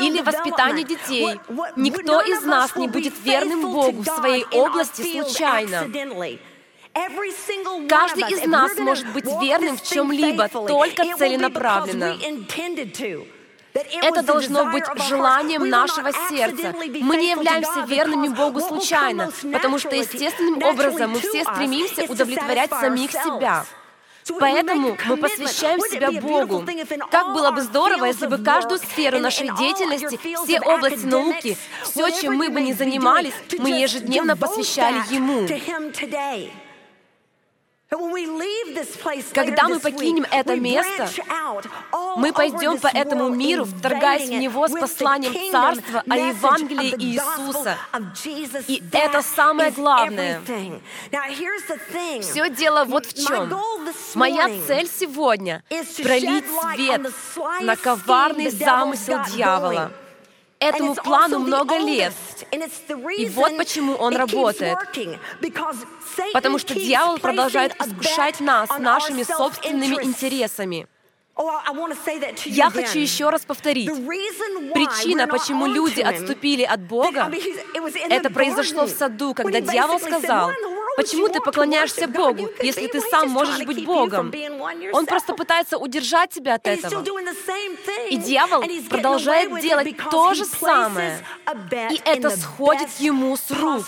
или 0.00 0.20
воспитание 0.20 0.84
детей, 0.84 1.38
никто 1.76 2.20
из 2.22 2.42
нас 2.42 2.74
не 2.74 2.88
будет 2.88 3.14
верным 3.22 3.72
Богу 3.72 4.02
в 4.02 4.06
своей 4.06 4.44
области 4.46 5.02
случайно. 5.12 5.86
Каждый 7.88 8.32
из 8.32 8.44
нас 8.46 8.76
может 8.76 9.06
быть 9.12 9.26
верным 9.40 9.76
в 9.76 9.82
чем-либо 9.82 10.48
только 10.48 11.04
целенаправленно. 11.16 12.16
Это 13.74 14.22
должно 14.22 14.66
быть 14.66 14.84
желанием 15.08 15.68
нашего 15.68 16.10
сердца. 16.28 16.74
Мы 16.76 17.16
не 17.16 17.30
являемся 17.30 17.80
верными 17.86 18.28
Богу 18.28 18.60
случайно, 18.60 19.30
потому 19.52 19.78
что 19.78 19.94
естественным 19.94 20.62
образом 20.62 21.10
мы 21.10 21.20
все 21.20 21.44
стремимся 21.44 22.04
удовлетворять 22.04 22.70
самих 22.70 23.12
себя. 23.12 23.64
Поэтому 24.40 24.96
мы 25.06 25.16
посвящаем 25.16 25.80
себя 25.80 26.10
Богу. 26.20 26.64
Как 27.10 27.32
было 27.32 27.50
бы 27.50 27.62
здорово, 27.62 28.06
если 28.06 28.26
бы 28.26 28.38
каждую 28.38 28.78
сферу 28.78 29.18
нашей 29.18 29.48
деятельности, 29.56 30.18
все 30.44 30.60
области 30.60 31.06
науки, 31.06 31.56
все, 31.82 32.10
чем 32.10 32.36
мы 32.36 32.50
бы 32.50 32.60
ни 32.60 32.72
занимались, 32.72 33.34
мы 33.58 33.70
ежедневно 33.70 34.36
посвящали 34.36 34.98
Ему. 35.12 35.46
Когда 39.32 39.68
мы 39.68 39.80
покинем 39.80 40.26
это 40.30 40.56
место, 40.56 41.08
мы 42.16 42.32
пойдем 42.32 42.78
по 42.78 42.88
этому 42.88 43.30
миру, 43.30 43.64
вторгаясь 43.64 44.28
в 44.28 44.32
него 44.32 44.68
с 44.68 44.72
посланием 44.72 45.50
Царства 45.50 46.02
о 46.06 46.16
Евангелии 46.16 46.94
Иисуса. 46.98 47.78
И 48.66 48.82
это 48.92 49.22
самое 49.22 49.70
главное. 49.70 50.42
Все 52.20 52.50
дело 52.50 52.84
вот 52.84 53.06
в 53.06 53.26
чем. 53.26 53.58
Моя 54.14 54.50
цель 54.66 54.88
сегодня— 54.88 55.62
пролить 56.02 56.44
свет 56.74 57.00
на 57.62 57.76
коварный 57.76 58.50
замысел 58.50 59.18
дьявола— 59.34 59.90
Этому 60.60 60.94
плану 60.96 61.38
много 61.38 61.76
лет. 61.78 62.12
И 63.16 63.28
вот 63.28 63.56
почему 63.56 63.94
он 63.94 64.16
работает. 64.16 64.78
Потому 66.32 66.58
что 66.58 66.74
дьявол 66.74 67.18
продолжает 67.18 67.74
искушать 67.80 68.40
нас 68.40 68.68
нашими 68.78 69.22
собственными 69.22 70.04
интересами. 70.04 70.86
Oh, 71.40 71.52
Я 72.46 72.68
хочу 72.68 72.98
еще 72.98 73.30
раз 73.30 73.42
повторить. 73.42 73.88
Причина, 73.88 75.28
почему 75.28 75.66
люди 75.66 76.00
отступили 76.00 76.64
от 76.64 76.80
Бога, 76.80 77.30
это 78.10 78.28
произошло 78.30 78.86
в 78.86 78.90
саду, 78.90 79.34
когда 79.34 79.60
дьявол 79.60 80.00
сказал, 80.00 80.50
Почему 80.98 81.28
ты 81.28 81.40
поклоняешься 81.40 82.08
Богу, 82.08 82.50
если 82.60 82.88
ты 82.88 83.00
сам 83.00 83.28
можешь 83.28 83.64
быть 83.64 83.84
Богом? 83.86 84.32
Он 84.92 85.06
просто 85.06 85.32
пытается 85.34 85.78
удержать 85.78 86.30
тебя 86.30 86.54
от 86.54 86.66
этого. 86.66 87.04
И 88.10 88.16
дьявол 88.16 88.64
продолжает 88.90 89.60
делать 89.60 89.96
то 90.10 90.34
же 90.34 90.44
самое. 90.44 91.24
И 91.90 92.00
это 92.04 92.30
сходит 92.30 92.88
ему 92.98 93.36
с 93.36 93.48
рук. 93.52 93.86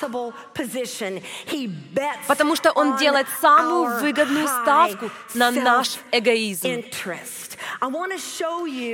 Потому 2.28 2.54
что 2.54 2.70
он 2.70 2.96
делает 2.96 3.26
самую 3.40 3.98
выгодную 4.00 4.46
ставку 4.46 5.10
на 5.34 5.50
наш 5.50 5.98
эгоизм. 6.12 6.84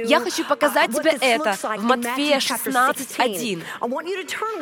Я 0.07 0.21
хочу 0.21 0.45
показать 0.45 0.95
тебе 0.95 1.17
это 1.21 1.53
в 1.53 1.83
Матфея 1.85 2.39
16.1. 2.39 3.63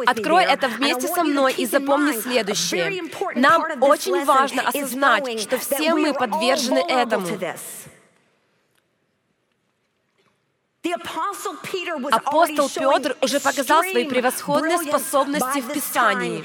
Открой 0.07 0.45
это 0.45 0.69
вместе 0.69 1.09
со 1.09 1.23
мной 1.23 1.55
и 1.55 1.67
запомни 1.67 2.13
следующее. 2.13 3.03
Нам 3.45 3.83
очень 3.83 4.25
важно 4.25 4.63
осознать, 4.69 5.41
что 5.41 5.59
все 5.59 5.95
мы 5.95 6.15
подвержены 6.15 6.79
этому. 6.79 7.27
Апостол 12.11 12.69
Петр 12.69 13.17
уже 13.23 13.41
показал 13.41 13.83
свои 13.83 14.05
превосходные 14.05 14.79
способности 14.79 15.61
в 15.61 15.73
Писании. 15.73 16.45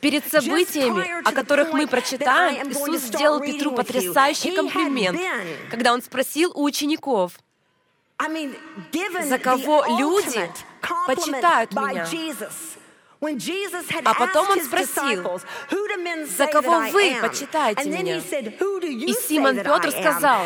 Перед 0.00 0.30
событиями, 0.30 1.22
о 1.22 1.32
которых 1.32 1.72
мы 1.72 1.86
прочитаем, 1.86 2.70
Иисус 2.70 3.02
сделал 3.02 3.40
Петру 3.40 3.72
потрясающий 3.72 4.52
комплимент, 4.52 5.18
когда 5.70 5.92
он 5.92 6.02
спросил 6.02 6.52
у 6.54 6.62
учеников, 6.64 7.32
«За 8.18 9.38
кого 9.38 9.84
люди 9.98 10.50
почитают 11.06 11.72
меня?» 11.72 12.06
А 14.04 14.14
потом 14.14 14.50
он 14.50 14.60
спросил, 14.62 15.40
«За 16.36 16.46
кого 16.46 16.80
вы 16.92 17.16
почитаете 17.20 17.88
меня?» 17.88 18.18
И 18.18 19.12
Симон 19.12 19.56
Петр 19.56 19.90
сказал, 19.90 20.42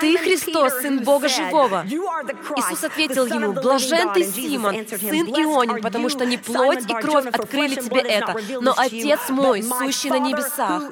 «Ты 0.00 0.18
Христос, 0.18 0.80
Сын 0.80 1.00
Бога 1.00 1.28
Живого». 1.28 1.84
Иисус 1.86 2.84
ответил 2.84 3.26
ему, 3.26 3.52
«Блажен 3.52 4.12
ты, 4.12 4.24
Симон, 4.24 4.86
сын 4.86 5.26
Ионин, 5.28 5.80
потому 5.80 6.08
что 6.08 6.24
не 6.26 6.36
плоть 6.38 6.84
и 6.88 6.94
кровь 6.94 7.26
открыли 7.26 7.76
тебе 7.76 8.00
это, 8.00 8.36
но 8.60 8.74
Отец 8.76 9.28
мой, 9.28 9.62
сущий 9.62 10.10
на 10.10 10.18
небесах». 10.18 10.82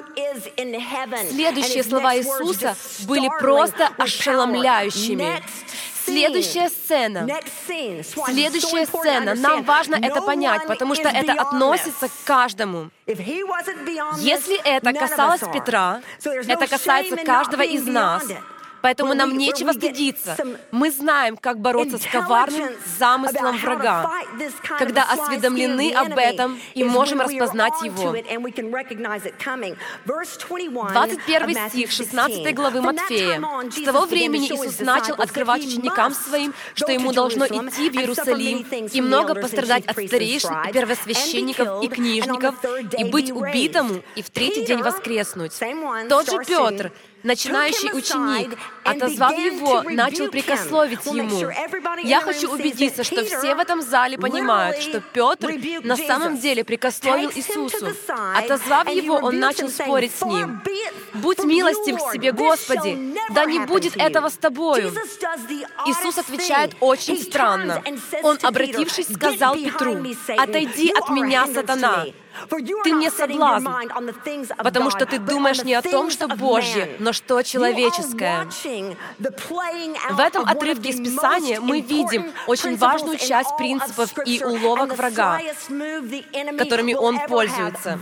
Следующие 1.29 1.83
слова 1.83 2.15
Иисуса 2.17 2.75
были 3.05 3.29
просто 3.39 3.89
ошеломляющими. 3.97 5.43
Следующая 6.05 6.69
сцена. 6.69 7.27
Следующая 8.25 8.85
сцена. 8.85 9.35
Нам 9.35 9.63
важно 9.63 9.95
это 9.95 10.21
понять, 10.21 10.67
потому 10.67 10.95
что 10.95 11.09
это 11.09 11.33
относится 11.33 12.07
к 12.07 12.11
каждому. 12.25 12.89
Если 13.05 14.59
это 14.63 14.93
касалось 14.93 15.41
Петра, 15.53 16.01
это 16.23 16.67
касается 16.67 17.17
каждого 17.17 17.61
из 17.61 17.85
нас. 17.85 18.23
Поэтому 18.81 19.13
нам 19.13 19.37
нечего 19.37 19.71
стыдиться. 19.73 20.37
Мы 20.71 20.91
знаем, 20.91 21.37
как 21.37 21.59
бороться 21.59 21.97
с 21.97 22.05
коварным 22.05 22.69
замыслом 22.99 23.57
врага, 23.57 24.11
когда 24.79 25.03
осведомлены 25.03 25.93
об 25.93 26.17
этом 26.17 26.59
и 26.73 26.83
можем 26.83 27.21
распознать 27.21 27.73
его. 27.83 28.15
21 30.05 31.69
стих 31.69 31.91
16 31.91 32.55
главы 32.55 32.81
Матфея. 32.81 33.41
С 33.71 33.83
того 33.83 34.05
времени 34.05 34.47
Иисус 34.47 34.79
начал 34.79 35.13
открывать 35.15 35.65
ученикам 35.65 36.13
своим, 36.13 36.53
что 36.73 36.91
ему 36.91 37.13
должно 37.13 37.45
идти 37.45 37.89
в 37.89 37.95
Иерусалим 37.95 38.65
и 38.91 39.01
много 39.01 39.35
пострадать 39.35 39.85
от 39.85 39.97
старейшин 39.97 40.51
и 40.69 40.73
первосвященников 40.73 41.83
и 41.83 41.87
книжников, 41.87 42.55
и 42.97 43.03
быть 43.03 43.31
убитому, 43.31 44.01
и 44.15 44.21
в 44.21 44.29
третий 44.29 44.65
день 44.65 44.81
воскреснуть. 44.81 45.53
Тот 46.09 46.29
же 46.29 46.37
Петр, 46.45 46.91
начинающий 47.23 47.91
ученик, 47.93 48.57
отозвав 48.83 49.37
его, 49.37 49.83
начал 49.83 50.29
прикословить 50.29 51.05
ему. 51.05 51.49
Я 52.03 52.21
хочу 52.21 52.51
убедиться, 52.51 53.03
что 53.03 53.23
все 53.23 53.55
в 53.55 53.59
этом 53.59 53.81
зале 53.81 54.17
понимают, 54.17 54.77
что 54.77 55.01
Петр 55.01 55.53
на 55.83 55.95
самом 55.95 56.37
деле 56.37 56.63
прикословил 56.63 57.31
Иисусу. 57.35 57.87
Отозвав 58.35 58.89
его, 58.89 59.15
он 59.15 59.39
начал 59.39 59.69
спорить 59.69 60.13
с 60.15 60.21
ним. 60.23 60.61
«Будь 61.13 61.43
милостив 61.43 61.97
к 61.97 62.13
себе, 62.13 62.31
Господи! 62.31 63.15
Да 63.31 63.45
не 63.45 63.59
будет 63.59 63.97
этого 63.97 64.29
с 64.29 64.37
тобою!» 64.37 64.93
Иисус 65.85 66.17
отвечает 66.17 66.75
очень 66.79 67.17
странно. 67.17 67.83
Он, 68.23 68.37
обратившись, 68.41 69.13
сказал 69.13 69.55
Петру, 69.55 70.03
«Отойди 70.37 70.91
от 70.91 71.09
меня, 71.09 71.47
сатана!» 71.47 72.05
Ты 72.83 72.93
мне 72.93 73.11
соблазн, 73.11 73.67
потому 74.57 74.89
что 74.89 75.05
ты 75.05 75.19
думаешь 75.19 75.63
не 75.63 75.73
о 75.73 75.81
том, 75.81 76.09
что 76.09 76.27
Божье, 76.27 76.95
но 76.99 77.13
что 77.13 77.41
человеческое. 77.41 78.47
В 79.19 80.19
этом 80.19 80.45
отрывке 80.45 80.89
из 80.89 80.97
Писания 80.97 81.59
мы 81.59 81.81
видим 81.81 82.31
очень 82.47 82.77
важную 82.77 83.17
часть 83.17 83.55
принципов 83.57 84.11
и 84.25 84.43
уловок 84.43 84.95
врага, 84.95 85.39
которыми 86.57 86.93
он 86.93 87.19
пользуется. 87.27 87.99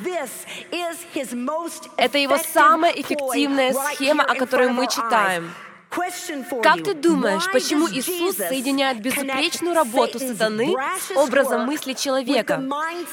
Это 1.98 2.18
его 2.18 2.38
самая 2.38 2.92
эффективная 2.92 3.74
схема, 3.74 4.24
о 4.24 4.36
которой 4.36 4.70
мы 4.70 4.88
читаем— 4.88 5.54
как 5.90 6.84
ты 6.84 6.94
думаешь, 6.94 7.52
почему 7.52 7.88
Иисус 7.90 8.36
соединяет 8.36 9.02
безупречную 9.02 9.76
работу 9.76 10.20
сатаны 10.20 10.76
с 11.00 11.18
образом 11.18 11.66
мысли 11.66 11.94
человека? 11.94 12.64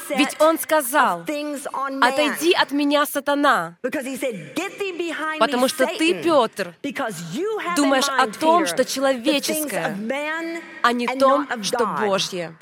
Ведь 0.09 0.39
Он 0.39 0.59
сказал, 0.59 1.21
«Отойди 1.21 2.53
от 2.53 2.71
меня, 2.71 3.05
сатана», 3.05 3.77
потому 5.39 5.67
что 5.67 5.87
ты, 5.87 6.21
Петр, 6.21 6.73
думаешь 7.75 8.09
о 8.09 8.27
том, 8.27 8.65
что 8.67 8.85
человеческое, 8.85 9.97
а 10.83 10.93
не 10.93 11.07
том, 11.07 11.47
что 11.63 11.85
Божье. 11.99 12.55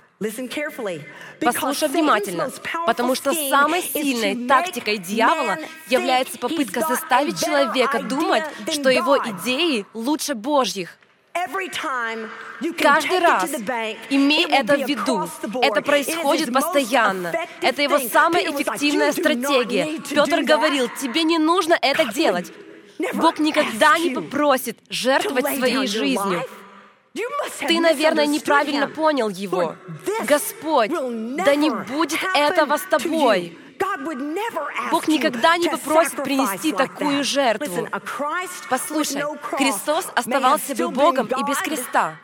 Послушай 1.42 1.90
внимательно, 1.90 2.50
потому 2.86 3.16
что 3.16 3.34
самой 3.34 3.82
сильной 3.82 4.48
тактикой 4.48 4.98
дьявола 4.98 5.58
является 5.90 6.38
попытка 6.38 6.82
заставить 6.82 7.40
человека 7.40 8.02
думать, 8.02 8.44
что 8.72 8.90
его 8.90 9.18
идеи 9.18 9.86
лучше 9.94 10.34
Божьих. 10.34 10.98
Каждый 12.78 13.20
раз 13.20 13.50
имей 14.10 14.46
это 14.50 14.78
в 14.78 14.88
виду. 14.88 15.28
Это 15.62 15.82
происходит 15.82 16.54
постоянно. 16.54 17.34
Это 17.62 17.82
его 17.82 18.00
самая 18.00 18.44
эффективная 18.44 19.12
стратегия. 19.12 20.00
Петр 20.10 20.44
говорил, 20.44 20.90
тебе 21.02 21.24
не 21.24 21.38
нужно 21.38 21.78
это 21.82 22.06
делать. 22.14 22.54
Бог 23.14 23.40
никогда 23.40 23.98
не 24.00 24.12
попросит 24.12 24.78
жертвовать 24.90 25.58
своей 25.58 25.88
жизнью. 25.88 26.46
Ты, 27.60 27.80
наверное, 27.80 28.26
неправильно 28.26 28.88
понял 28.88 29.30
его. 29.30 29.76
Господь, 30.26 30.92
да 30.92 31.56
не 31.56 31.70
будет 31.70 32.20
этого 32.36 32.78
с 32.78 32.84
тобой. 32.84 33.58
Бог 34.92 35.08
никогда 35.08 35.58
не 35.58 35.70
попросит 35.70 36.24
принести 36.24 36.72
такую 36.72 37.24
жертву. 37.24 37.88
Послушай, 38.70 39.24
Христос 39.52 40.08
оставался 40.16 40.76
бы 40.76 40.90
Богом 40.90 41.28
и 41.28 41.44
без 41.44 41.58
креста, 41.60 42.18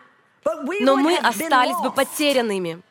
но 0.81 0.95
мы 0.95 1.17
остались 1.17 1.77
бы 1.81 1.91
потерянными. 1.91 2.81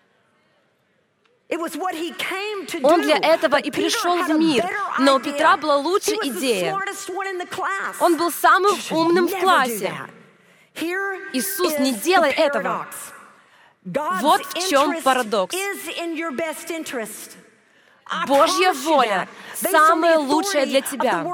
Он 2.82 3.02
для 3.02 3.16
этого 3.16 3.56
и 3.56 3.70
пришел 3.72 4.22
в 4.22 4.28
мир, 4.38 4.64
но 5.00 5.16
у 5.16 5.20
Петра 5.20 5.56
была 5.56 5.78
лучшая 5.78 6.16
идея. 6.22 6.78
Он 7.98 8.16
был 8.16 8.30
самым 8.30 8.74
умным 8.90 9.26
в 9.26 9.40
классе. 9.40 9.92
Иисус 11.32 11.78
не 11.78 11.92
делает 11.92 12.38
этого. 12.38 12.86
Вот 13.84 14.44
в 14.46 14.68
чем 14.68 15.02
парадокс. 15.02 15.56
Божья 18.26 18.72
воля 18.72 19.28
самое 19.54 20.16
лучшее 20.16 20.66
для 20.66 20.80
тебя. 20.80 21.24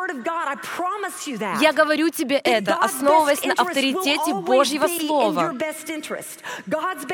Я 1.59 1.73
говорю 1.73 2.11
тебе 2.11 2.37
это, 2.37 2.75
основываясь 2.75 3.43
на 3.45 3.55
авторитете 3.55 4.35
Божьего 4.35 4.87
Слова. 4.87 5.55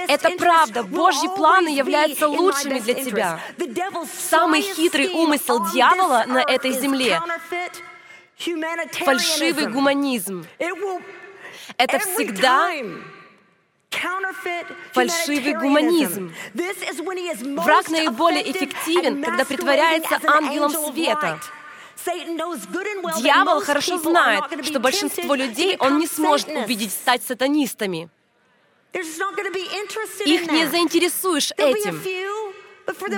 Это 0.08 0.30
правда. 0.30 0.82
Божьи 0.82 1.28
планы 1.36 1.68
являются 1.68 2.26
лучшими 2.28 2.80
для 2.80 2.94
тебя. 2.94 3.40
Самый 4.18 4.62
хитрый 4.62 5.10
умысел 5.10 5.64
дьявола 5.72 6.24
на 6.26 6.40
этой 6.40 6.72
земле— 6.72 7.20
фальшивый 9.04 9.66
гуманизм. 9.66 10.44
Это 11.76 11.98
всегда 11.98 12.70
фальшивый 14.92 15.54
гуманизм. 15.54 16.32
Враг 17.60 17.88
наиболее 17.90 18.50
эффективен, 18.50 19.22
когда 19.22 19.44
притворяется 19.44 20.20
ангелом 20.26 20.70
света. 20.70 21.40
Дьявол 23.20 23.60
хорошо 23.60 23.98
знает, 23.98 24.44
что 24.64 24.80
большинство 24.80 25.34
людей 25.34 25.76
он 25.78 25.98
не 25.98 26.06
сможет 26.06 26.48
убедить 26.48 26.92
стать 26.92 27.22
сатанистами. 27.22 28.08
Их 28.92 30.52
не 30.52 30.66
заинтересуешь 30.66 31.52
этим. 31.56 32.02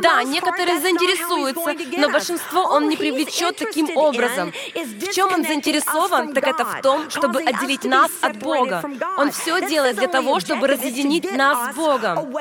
Да, 0.03 0.22
некоторые 0.22 0.81
заинтересуются, 0.81 1.74
но 1.98 2.09
большинство 2.09 2.62
он 2.64 2.88
не 2.88 2.96
привлечет 2.96 3.57
таким 3.57 3.96
образом. 3.96 4.53
В 4.74 5.12
чем 5.12 5.33
он 5.33 5.44
заинтересован, 5.44 6.33
так 6.33 6.46
это 6.46 6.64
в 6.64 6.81
том, 6.83 7.11
чтобы 7.11 7.42
отделить 7.42 7.85
нас 7.85 8.11
от 8.20 8.37
Бога. 8.38 8.83
Он 9.16 9.31
все 9.31 9.66
делает 9.66 9.96
для 9.96 10.09
того, 10.09 10.40
чтобы 10.40 10.66
разъединить 10.66 11.31
нас 11.33 11.72
с 11.72 11.77
Богом. 11.77 12.37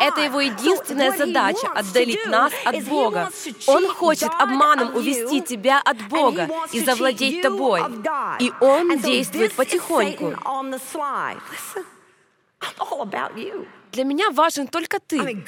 Это 0.00 0.20
его 0.20 0.40
единственная 0.40 1.12
задача— 1.12 1.68
отдалить 1.74 2.26
нас 2.26 2.52
от 2.64 2.82
Бога. 2.84 3.30
Он 3.66 3.88
хочет 3.88 4.30
обманом 4.38 4.94
увести 4.94 5.40
тебя 5.40 5.80
от 5.80 6.00
Бога 6.08 6.48
и 6.72 6.80
завладеть 6.80 7.42
тобой. 7.42 7.82
И 8.40 8.52
он 8.60 8.98
действует 8.98 9.54
потихоньку. 9.54 10.34
Для 13.92 14.04
меня 14.04 14.30
важен 14.30 14.66
только 14.68 15.00
ты. 15.00 15.44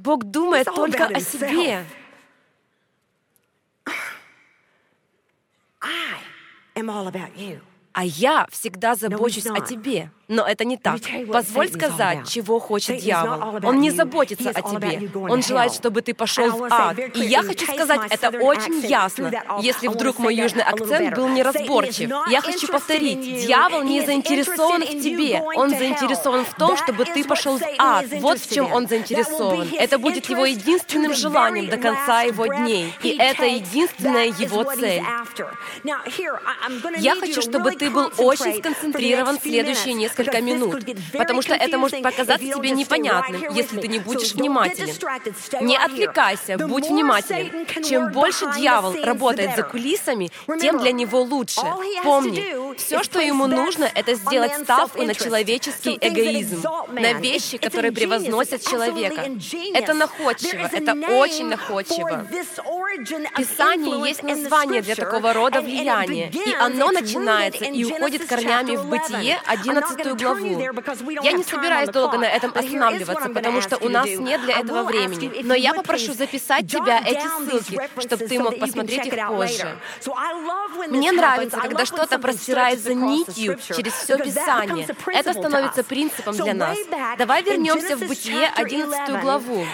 Бог 0.00 0.24
думает 0.24 0.66
только 0.66 1.06
о 1.06 1.20
себе. 1.20 1.84
А 7.92 8.04
я 8.04 8.46
всегда 8.50 8.94
забочусь 8.94 9.46
о 9.46 9.60
тебе. 9.60 10.10
Но 10.30 10.46
это 10.46 10.64
не 10.64 10.76
так. 10.76 11.00
Позволь 11.32 11.68
сказать, 11.68 12.28
чего 12.28 12.60
хочет 12.60 12.98
дьявол. 12.98 13.58
Он 13.64 13.80
не 13.80 13.90
заботится 13.90 14.50
о 14.50 14.62
тебе. 14.62 15.10
Он 15.14 15.42
желает, 15.42 15.74
чтобы 15.74 16.02
ты 16.02 16.14
пошел 16.14 16.50
в 16.50 16.68
ад. 16.70 16.96
И 17.16 17.20
я 17.20 17.42
хочу 17.42 17.66
сказать 17.66 18.00
это 18.10 18.28
очень 18.38 18.78
ясно, 18.86 19.32
если 19.60 19.88
вдруг 19.88 20.20
мой 20.20 20.36
южный 20.36 20.62
акцент 20.62 21.16
был 21.16 21.28
неразборчив. 21.28 22.08
Я 22.30 22.40
хочу 22.40 22.68
повторить, 22.68 23.20
дьявол 23.44 23.82
не 23.82 24.02
заинтересован 24.02 24.82
в 24.82 25.02
тебе. 25.02 25.42
Он 25.56 25.70
заинтересован 25.70 26.44
в 26.44 26.54
том, 26.54 26.76
чтобы 26.76 27.04
ты 27.06 27.24
пошел 27.24 27.58
в 27.58 27.62
ад. 27.78 28.06
Вот 28.20 28.38
в 28.38 28.54
чем 28.54 28.72
он 28.72 28.86
заинтересован. 28.86 29.68
Это 29.76 29.98
будет 29.98 30.26
его 30.30 30.46
единственным 30.46 31.12
желанием 31.12 31.68
до 31.68 31.76
конца 31.76 32.22
его 32.22 32.46
дней. 32.46 32.94
И 33.02 33.16
это 33.18 33.46
единственная 33.46 34.26
его 34.26 34.62
цель. 34.62 35.02
Я 36.98 37.16
хочу, 37.16 37.42
чтобы 37.42 37.72
ты 37.72 37.90
был 37.90 38.12
очень 38.18 38.58
сконцентрирован 38.58 39.36
в 39.36 39.42
следующие 39.42 39.94
несколько 39.94 40.19
несколько 40.20 40.40
минут, 40.40 40.84
потому 41.12 41.42
что 41.42 41.54
это 41.54 41.78
может 41.78 42.02
показаться 42.02 42.46
тебе 42.46 42.70
непонятным, 42.70 43.54
если 43.54 43.80
ты 43.80 43.88
не 43.88 43.98
будешь 43.98 44.34
внимателен. 44.34 44.94
Не 45.60 45.76
отвлекайся, 45.76 46.58
будь 46.58 46.88
внимателен. 46.88 47.66
Чем 47.84 48.12
больше 48.12 48.50
дьявол 48.56 48.94
работает 49.02 49.56
за 49.56 49.62
кулисами, 49.62 50.30
тем 50.60 50.78
для 50.78 50.92
него 50.92 51.22
лучше. 51.22 51.60
Помни, 52.04 52.76
все, 52.76 53.02
что 53.02 53.20
ему 53.20 53.46
нужно, 53.46 53.90
это 53.94 54.14
сделать 54.14 54.52
ставку 54.62 55.02
на 55.02 55.14
человеческий 55.14 55.98
эгоизм, 56.00 56.62
на 56.92 57.12
вещи, 57.14 57.58
которые 57.58 57.92
превозносят 57.92 58.62
человека. 58.62 59.26
Это 59.74 59.94
находчиво, 59.94 60.68
это 60.72 60.92
очень 60.92 61.46
находчиво. 61.46 62.26
В 62.26 63.36
Писании 63.36 64.08
есть 64.08 64.22
название 64.22 64.82
для 64.82 64.94
такого 64.94 65.32
рода 65.32 65.60
влияния, 65.60 66.30
и 66.30 66.54
оно 66.54 66.90
начинается 66.90 67.64
и 67.64 67.84
уходит 67.84 68.26
корнями 68.26 68.76
в 68.76 68.86
Бытие, 68.86 69.38
11 69.46 70.09
главу. 70.16 70.60
Я 71.22 71.32
не 71.32 71.42
собираюсь 71.42 71.90
долго 71.90 72.18
на 72.18 72.24
этом 72.24 72.52
останавливаться, 72.54 73.28
потому 73.30 73.60
что 73.60 73.76
у 73.78 73.88
нас 73.88 74.06
нет 74.06 74.42
для 74.42 74.60
этого 74.60 74.84
времени. 74.84 75.42
Но 75.42 75.54
я 75.54 75.74
попрошу 75.74 76.12
записать 76.12 76.70
тебя 76.70 77.00
эти 77.04 77.26
ссылки, 77.38 77.80
чтобы 78.00 78.24
ты 78.26 78.38
мог 78.38 78.58
посмотреть 78.58 79.06
их 79.06 79.26
позже. 79.26 79.76
Мне 80.88 81.12
нравится, 81.12 81.58
когда 81.58 81.84
что-то 81.84 82.18
простирается 82.18 82.94
нитью 82.94 83.58
через 83.74 83.92
все 83.92 84.16
Писание. 84.18 84.86
Это 85.06 85.32
становится 85.32 85.84
принципом 85.84 86.36
для 86.36 86.54
нас. 86.54 86.78
Давай 87.18 87.42
вернемся 87.42 87.96
в 87.96 88.00
Бытие 88.06 88.48
11 88.54 89.20
главу. 89.22 89.64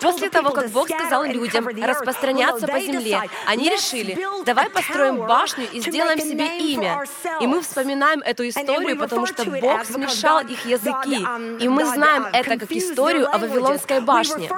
После 0.00 0.30
того, 0.30 0.50
как 0.50 0.70
Бог 0.70 0.88
сказал 0.88 1.24
людям 1.24 1.66
распространяться 1.68 2.66
по 2.66 2.80
земле, 2.80 3.22
они 3.46 3.68
решили, 3.70 4.18
давай 4.44 4.70
построим 4.70 5.18
башню 5.18 5.66
и 5.72 5.80
сделаем 5.80 6.18
себе 6.20 6.58
имя. 6.58 7.04
И 7.40 7.46
мы 7.46 7.60
вспоминаем 7.62 8.20
эту 8.20 8.48
историю, 8.48 8.96
потому 8.98 9.26
что 9.26 9.45
Бог 9.50 9.84
смешал 9.84 10.40
их 10.40 10.64
языки. 10.66 11.18
И 11.62 11.68
мы 11.68 11.84
знаем 11.84 12.26
это 12.32 12.58
как 12.58 12.72
историю 12.72 13.32
о 13.32 13.38
Вавилонской 13.38 14.00
башне. 14.00 14.48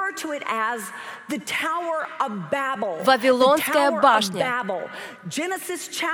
Вавилонская 3.03 3.91
башня. 3.91 4.63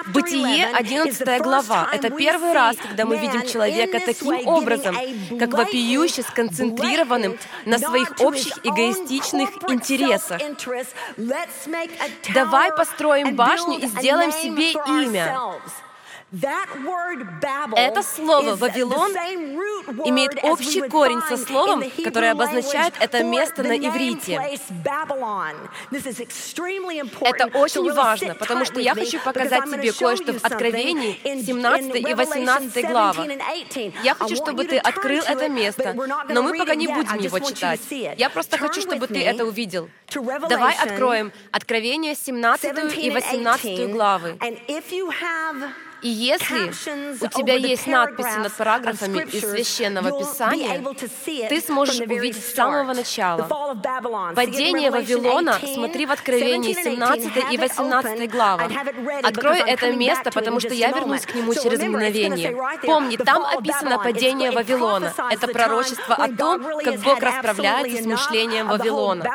Бытие, 0.08 0.68
11 0.74 1.42
глава. 1.42 1.88
Это 1.94 2.10
первый 2.10 2.54
раз, 2.54 2.76
когда 2.78 3.06
мы 3.06 3.18
видим 3.18 3.48
человека 3.48 4.00
таким 4.06 4.48
образом, 4.48 4.96
как 5.40 5.54
вопиюще 5.54 6.22
сконцентрированным 6.24 7.38
на 7.66 7.78
своих 7.78 8.14
общих 8.20 8.58
эгоистичных 8.64 9.50
интересах. 9.70 10.42
Давай 12.34 12.72
построим 12.76 13.36
башню 13.36 13.80
и 13.80 13.88
сделаем 13.88 14.32
себе 14.32 14.72
имя. 14.72 15.56
Это 16.32 18.02
слово 18.02 18.56
«Вавилон» 18.56 19.12
имеет 20.06 20.44
общий 20.44 20.82
корень 20.90 21.22
со 21.30 21.38
словом, 21.38 21.84
которое 22.04 22.32
обозначает 22.32 22.94
это 23.00 23.24
место 23.24 23.64
на 23.64 23.78
иврите. 23.78 24.34
Это 27.22 27.46
очень 27.58 27.92
важно, 27.94 28.36
потому 28.36 28.66
что 28.66 28.80
я 28.80 28.96
хочу 28.96 29.20
показать 29.20 29.66
тебе 29.66 29.94
кое-что 29.94 30.34
в 30.34 30.44
Откровении, 30.44 31.20
17 31.24 31.96
и 31.96 32.14
18 32.14 32.88
главах. 32.90 33.28
Я 34.04 34.16
хочу, 34.16 34.36
чтобы 34.36 34.66
ты 34.66 34.78
открыл 34.78 35.24
это 35.24 35.48
место, 35.48 35.94
но 36.30 36.42
мы 36.42 36.58
пока 36.58 36.76
не 36.76 36.88
будем 36.88 37.20
его 37.20 37.40
читать. 37.40 37.82
Я 38.18 38.30
просто 38.30 38.58
хочу, 38.58 38.82
чтобы 38.82 39.08
ты 39.08 39.22
это 39.24 39.46
увидел. 39.46 39.90
Давай 40.50 40.76
откроем 40.76 41.32
Откровение 41.52 42.16
17 42.16 42.98
и 42.98 43.12
18 43.12 43.92
главы. 43.92 44.38
И 46.06 46.10
если 46.10 46.72
у 47.20 47.28
тебя 47.30 47.56
есть 47.56 47.88
надписи 47.88 48.38
над 48.38 48.54
параграфами 48.54 49.24
из 49.24 49.42
Священного 49.42 50.20
Писания, 50.20 50.80
ты 51.50 51.60
сможешь 51.62 52.00
увидеть 52.00 52.46
с 52.46 52.54
самого 52.54 52.94
начала. 52.94 53.42
Падение 54.36 54.92
Вавилона 54.92 55.60
смотри 55.74 56.06
в 56.06 56.12
Откровении 56.12 56.74
17 56.74 57.52
и 57.52 57.58
18 57.58 58.30
главах. 58.30 58.72
Открой 59.24 59.60
это 59.62 59.92
место, 59.94 60.30
потому 60.32 60.60
что 60.60 60.76
я 60.76 60.92
вернусь 60.92 61.26
к 61.26 61.34
нему 61.34 61.56
через 61.56 61.80
мгновение. 61.82 62.56
Помни, 62.84 63.18
там 63.18 63.44
описано 63.44 63.98
падение 63.98 64.52
Вавилона. 64.52 65.12
Это 65.32 65.48
пророчество 65.48 66.14
о 66.14 66.28
том, 66.28 66.62
как 66.84 67.00
Бог 67.00 67.20
расправляется 67.20 68.04
с 68.04 68.06
мышлением 68.06 68.68
Вавилона. 68.68 69.26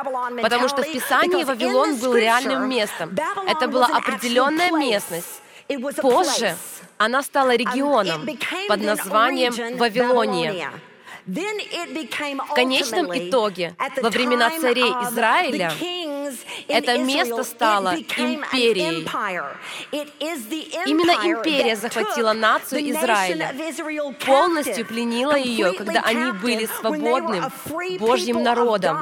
Потому 0.41 0.69
что 0.69 0.83
в 0.83 0.93
Писании 0.93 1.43
Вавилон 1.43 1.97
был 1.97 2.15
реальным 2.15 2.69
местом. 2.69 3.11
Это 3.49 3.67
была 3.67 3.87
определенная 3.87 4.71
местность. 4.71 5.40
Позже 6.01 6.57
она 6.99 7.23
стала 7.23 7.55
регионом 7.55 8.29
под 8.69 8.83
названием 8.83 9.77
Вавилония. 9.77 10.71
В 11.27 12.55
конечном 12.55 13.17
итоге, 13.17 13.75
во 14.03 14.11
времена 14.11 14.51
царей 14.61 14.91
Израиля, 14.91 15.73
это 16.69 16.99
место 16.99 17.45
стало 17.45 17.95
империей. 17.97 19.07
Именно 20.87 21.13
империя 21.25 21.77
захватила 21.77 22.33
нацию 22.33 22.91
Израиля, 22.91 23.55
полностью 24.25 24.87
пленила 24.87 25.37
ее, 25.37 25.73
когда 25.73 26.01
они 26.01 26.33
были 26.33 26.67
свободным 26.81 27.53
Божьим 27.99 28.43
народом, 28.43 28.99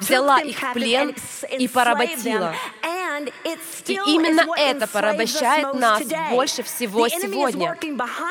взяла 0.00 0.40
их 0.40 0.58
в 0.58 0.72
плен 0.72 1.14
и 1.58 1.68
поработила. 1.68 2.54
И 3.86 3.92
именно 3.92 4.46
это 4.56 4.86
порабощает 4.86 5.74
нас 5.74 6.02
больше 6.30 6.62
всего 6.62 7.08
сегодня. 7.08 7.76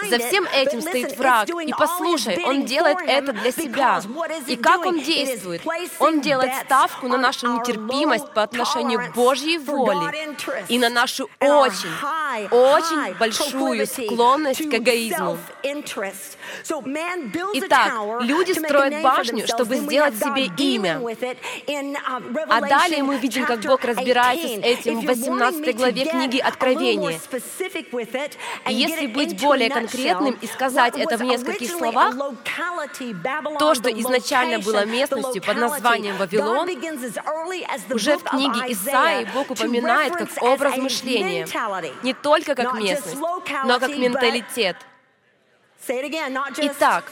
За 0.10 0.18
всем 0.20 0.46
этим 0.54 0.82
стоит 0.82 1.18
враг. 1.18 1.50
И 1.50 1.72
послушай, 1.72 2.44
он 2.46 2.66
делает 2.66 2.98
это 3.06 3.34
для 3.34 3.52
себя. 3.52 4.02
И 4.48 4.56
как 4.56 4.86
он 4.86 5.00
действует? 5.02 5.62
Он 6.00 6.22
делает 6.22 6.54
ставку 6.66 7.08
на 7.08 7.18
нашу 7.18 7.48
нетерпимость 7.54 8.23
по 8.34 8.44
отношению 8.44 9.00
к 9.00 9.16
Божьей 9.16 9.58
воле 9.58 10.36
и 10.70 10.78
на 10.78 10.90
нашу 10.90 11.30
очень, 11.40 11.90
очень 12.52 13.14
большую 13.16 13.88
склонность 13.88 14.70
к 14.70 14.74
эгоизму. 14.74 15.38
Итак, 17.54 17.94
люди 18.22 18.52
строят 18.52 19.02
башню, 19.02 19.48
чтобы 19.48 19.76
сделать 19.78 20.16
себе 20.18 20.46
имя. 20.58 21.02
А 22.50 22.62
далее 22.62 23.04
мы 23.04 23.18
видим, 23.18 23.46
как 23.46 23.62
Бог 23.62 23.84
разбирается 23.84 24.48
с 24.48 24.58
этим 24.58 25.00
в 25.00 25.06
18 25.06 25.76
главе 25.76 26.06
книги 26.06 26.40
Откровения. 26.40 27.20
И 28.70 28.74
если 28.74 29.08
быть 29.08 29.42
более 29.42 29.70
конкретным 29.70 30.38
и 30.42 30.48
сказать 30.48 30.98
это 30.98 31.18
в 31.18 31.24
нескольких 31.24 31.72
словах, 31.72 32.16
то, 33.60 33.74
что 33.74 33.90
изначально 33.90 34.60
было 34.60 34.86
местностью 34.86 35.42
под 35.42 35.58
названием 35.58 36.18
Вавилон, 36.18 36.68
уже 37.94 38.18
в 38.18 38.24
книге 38.24 38.72
Исаии 38.74 39.28
Бог 39.34 39.50
упоминает 39.52 40.16
как 40.16 40.30
образ 40.42 40.78
мышления, 40.78 41.48
не 42.04 42.14
только 42.14 42.56
как 42.56 42.74
местность, 42.76 43.18
но 43.66 43.80
как 43.80 43.96
менталитет. 43.96 44.76
Итак, 46.58 47.12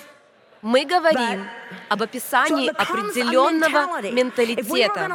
мы 0.61 0.85
говорим 0.85 1.47
об 1.89 2.01
описании 2.03 2.69
определенного 2.69 3.69
менталитета. 4.11 5.07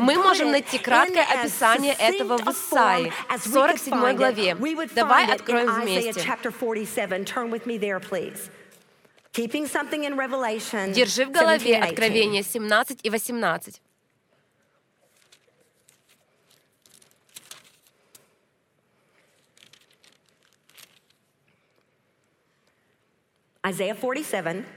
Мы 0.00 0.14
можем 0.16 0.50
найти 0.50 0.78
краткое 0.78 1.24
описание 1.40 1.94
этого 1.98 2.38
в 2.38 2.48
Исаии, 2.48 3.12
в 3.36 3.48
47 3.52 4.16
главе. 4.16 4.56
Давай 4.94 5.26
откроем 5.34 5.66
вместе. 5.82 6.12
Держи 10.92 11.24
в 11.24 11.30
голове 11.30 11.76
Откровение 11.90 12.42
17 12.42 12.98
и 13.04 13.10
18. 13.10 13.80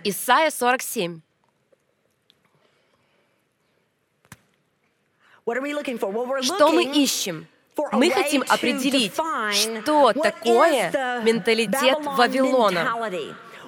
Исайя 0.04 0.50
47. 0.52 1.22
Что 6.44 6.72
мы 6.72 6.84
ищем? 6.84 7.48
Мы 7.92 8.12
хотим 8.12 8.44
определить, 8.48 9.14
что 9.54 10.14
такое 10.14 10.92
менталитет 11.24 11.98
Вавилона. 12.06 12.84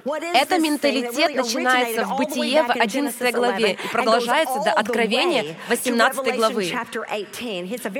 Это 0.05 0.59
менталитет 0.59 1.35
начинается 1.35 2.05
в 2.05 2.17
Бытие 2.17 2.63
в 2.63 2.69
11 2.69 3.33
главе 3.33 3.71
и 3.73 3.87
продолжается 3.91 4.59
до 4.63 4.71
Откровения 4.71 5.55
18 5.69 6.35
главы. 6.35 6.63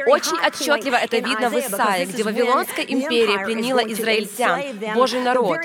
Очень 0.08 0.38
отчетливо 0.46 0.96
это 0.96 1.18
видно 1.18 1.50
в 1.50 1.58
Исаии, 1.58 2.06
где 2.06 2.24
Вавилонская 2.24 2.86
империя 2.86 3.44
пленила 3.46 3.80
израильтян, 3.80 4.62
Божий 4.94 5.22
народ. 5.22 5.58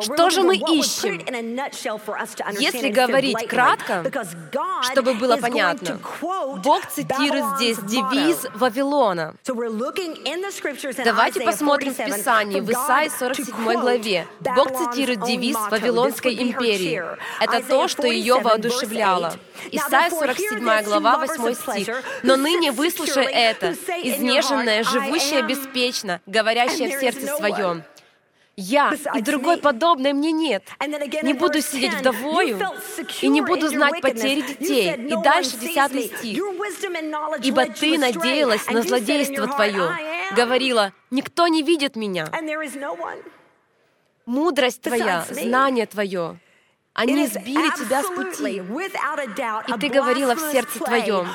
Что 0.00 0.30
же 0.30 0.42
мы 0.42 0.56
ищем? 0.56 1.18
Если 2.60 2.88
говорить 2.90 3.46
кратко, 3.48 4.04
чтобы 4.92 5.14
было 5.14 5.36
понятно, 5.36 5.98
Бог 6.62 6.86
цитирует 6.86 7.56
здесь 7.56 7.78
девиз 7.78 8.46
Вавилона. 8.54 9.34
Давайте 11.04 11.40
посмотрим 11.40 11.94
Писании, 12.06 12.60
в 12.60 12.70
Исаии 12.70 13.08
47 13.08 13.72
главе, 13.74 14.26
Бог 14.40 14.70
цитирует 14.72 15.24
девиз 15.24 15.56
Вавилонской 15.70 16.34
империи. 16.34 17.02
Это 17.40 17.66
то, 17.66 17.88
что 17.88 18.06
ее 18.06 18.40
воодушевляло. 18.40 19.34
Исайя 19.70 20.10
47 20.10 20.82
глава, 20.84 21.18
8 21.18 21.54
стих. 21.54 22.02
«Но 22.22 22.36
ныне 22.36 22.72
выслушай 22.72 23.26
это, 23.26 23.72
изнеженное, 24.02 24.84
живущее 24.84 25.42
беспечно, 25.42 26.20
говорящее 26.26 26.96
в 26.96 27.00
сердце 27.00 27.26
своем, 27.36 27.82
я 28.56 28.94
и 29.14 29.22
другой 29.22 29.58
подобной 29.58 30.12
мне 30.12 30.32
нет. 30.32 30.64
Не 31.22 31.34
буду 31.34 31.60
сидеть 31.60 31.94
вдовою 31.94 32.58
и 33.20 33.28
не 33.28 33.40
буду 33.40 33.68
знать 33.68 34.00
потери 34.00 34.42
детей. 34.42 34.94
И 34.94 35.22
дальше 35.22 35.56
десятый 35.58 36.04
стих. 36.04 36.42
Ибо 37.42 37.66
ты 37.66 37.98
надеялась 37.98 38.66
на 38.70 38.82
злодейство 38.82 39.46
твое, 39.46 39.90
говорила, 40.36 40.92
никто 41.10 41.48
не 41.48 41.62
видит 41.62 41.96
меня. 41.96 42.28
Мудрость 44.26 44.80
твоя, 44.80 45.26
знание 45.28 45.86
твое, 45.86 46.38
они 46.94 47.26
сбили 47.26 47.76
тебя 47.76 48.02
с 48.02 48.06
пути. 48.06 48.62
И 49.68 49.80
ты 49.80 49.88
говорила 49.88 50.34
в 50.34 50.52
сердце 50.52 50.78
твоем, 50.78 51.28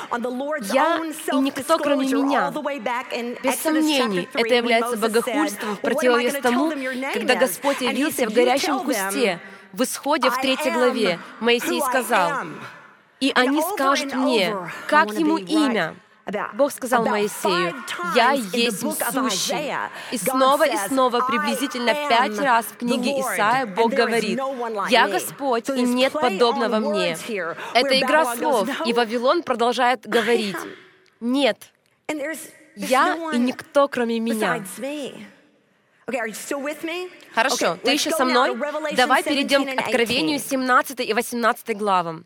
«Я 0.71 1.01
и 1.03 1.35
никто, 1.39 1.77
кроме 1.77 2.07
меня». 2.07 2.51
Без 3.43 3.59
сомнений, 3.59 4.27
это 4.33 4.55
является 4.55 4.97
богохульством 4.97 5.75
в 5.75 5.79
противовес 5.81 6.41
тому, 6.41 6.71
когда 7.13 7.35
Господь 7.35 7.81
явился 7.81 8.27
в 8.27 8.33
горящем 8.33 8.79
кусте. 8.79 9.39
В 9.73 9.83
Исходе 9.83 10.31
в 10.31 10.37
третьей 10.41 10.71
главе 10.71 11.19
Моисей 11.39 11.81
сказал, 11.81 12.31
«И 13.19 13.31
они 13.35 13.61
скажут 13.61 14.15
мне, 14.15 14.55
как 14.87 15.11
ему 15.11 15.37
имя, 15.37 15.93
Бог 16.53 16.71
сказал 16.71 17.05
Моисею, 17.05 17.75
«Я 18.15 18.31
есть 18.31 18.79
сущий». 19.11 19.73
И 20.11 20.17
снова 20.17 20.63
и 20.63 20.75
снова, 20.87 21.21
приблизительно 21.21 21.93
пять 21.93 22.37
раз 22.39 22.65
в 22.65 22.77
книге 22.77 23.19
Исаия 23.19 23.65
Бог 23.65 23.91
говорит, 23.91 24.39
«Я 24.89 25.07
Господь, 25.07 25.69
и 25.69 25.81
нет 25.81 26.13
подобного 26.13 26.79
мне». 26.79 27.17
Это 27.73 27.99
игра 27.99 28.35
слов, 28.35 28.69
и 28.85 28.93
Вавилон 28.93 29.43
продолжает 29.43 30.01
говорить, 30.07 30.57
«Нет, 31.19 31.71
я 32.75 33.17
и 33.33 33.37
никто, 33.37 33.87
кроме 33.87 34.19
меня». 34.19 34.63
Хорошо, 37.35 37.77
ты 37.83 37.91
еще 37.91 38.11
со 38.11 38.25
мной? 38.25 38.57
Давай 38.95 39.23
перейдем 39.23 39.65
к 39.65 39.79
Откровению 39.79 40.39
17 40.39 40.99
и 41.01 41.13
18 41.13 41.77
главам. 41.77 42.25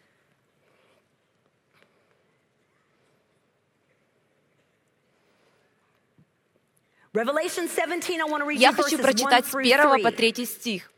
Я 8.55 8.73
хочу 8.73 8.97
прочитать 8.97 9.45
с 9.45 9.53
1 9.55 10.01
по 10.03 10.11
3 10.11 10.45
стих. 10.45 10.89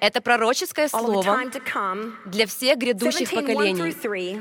Это 0.00 0.20
пророческое 0.22 0.88
слово 0.88 1.38
для 2.26 2.46
всех 2.46 2.78
грядущих 2.78 3.30
поколений. 3.30 3.94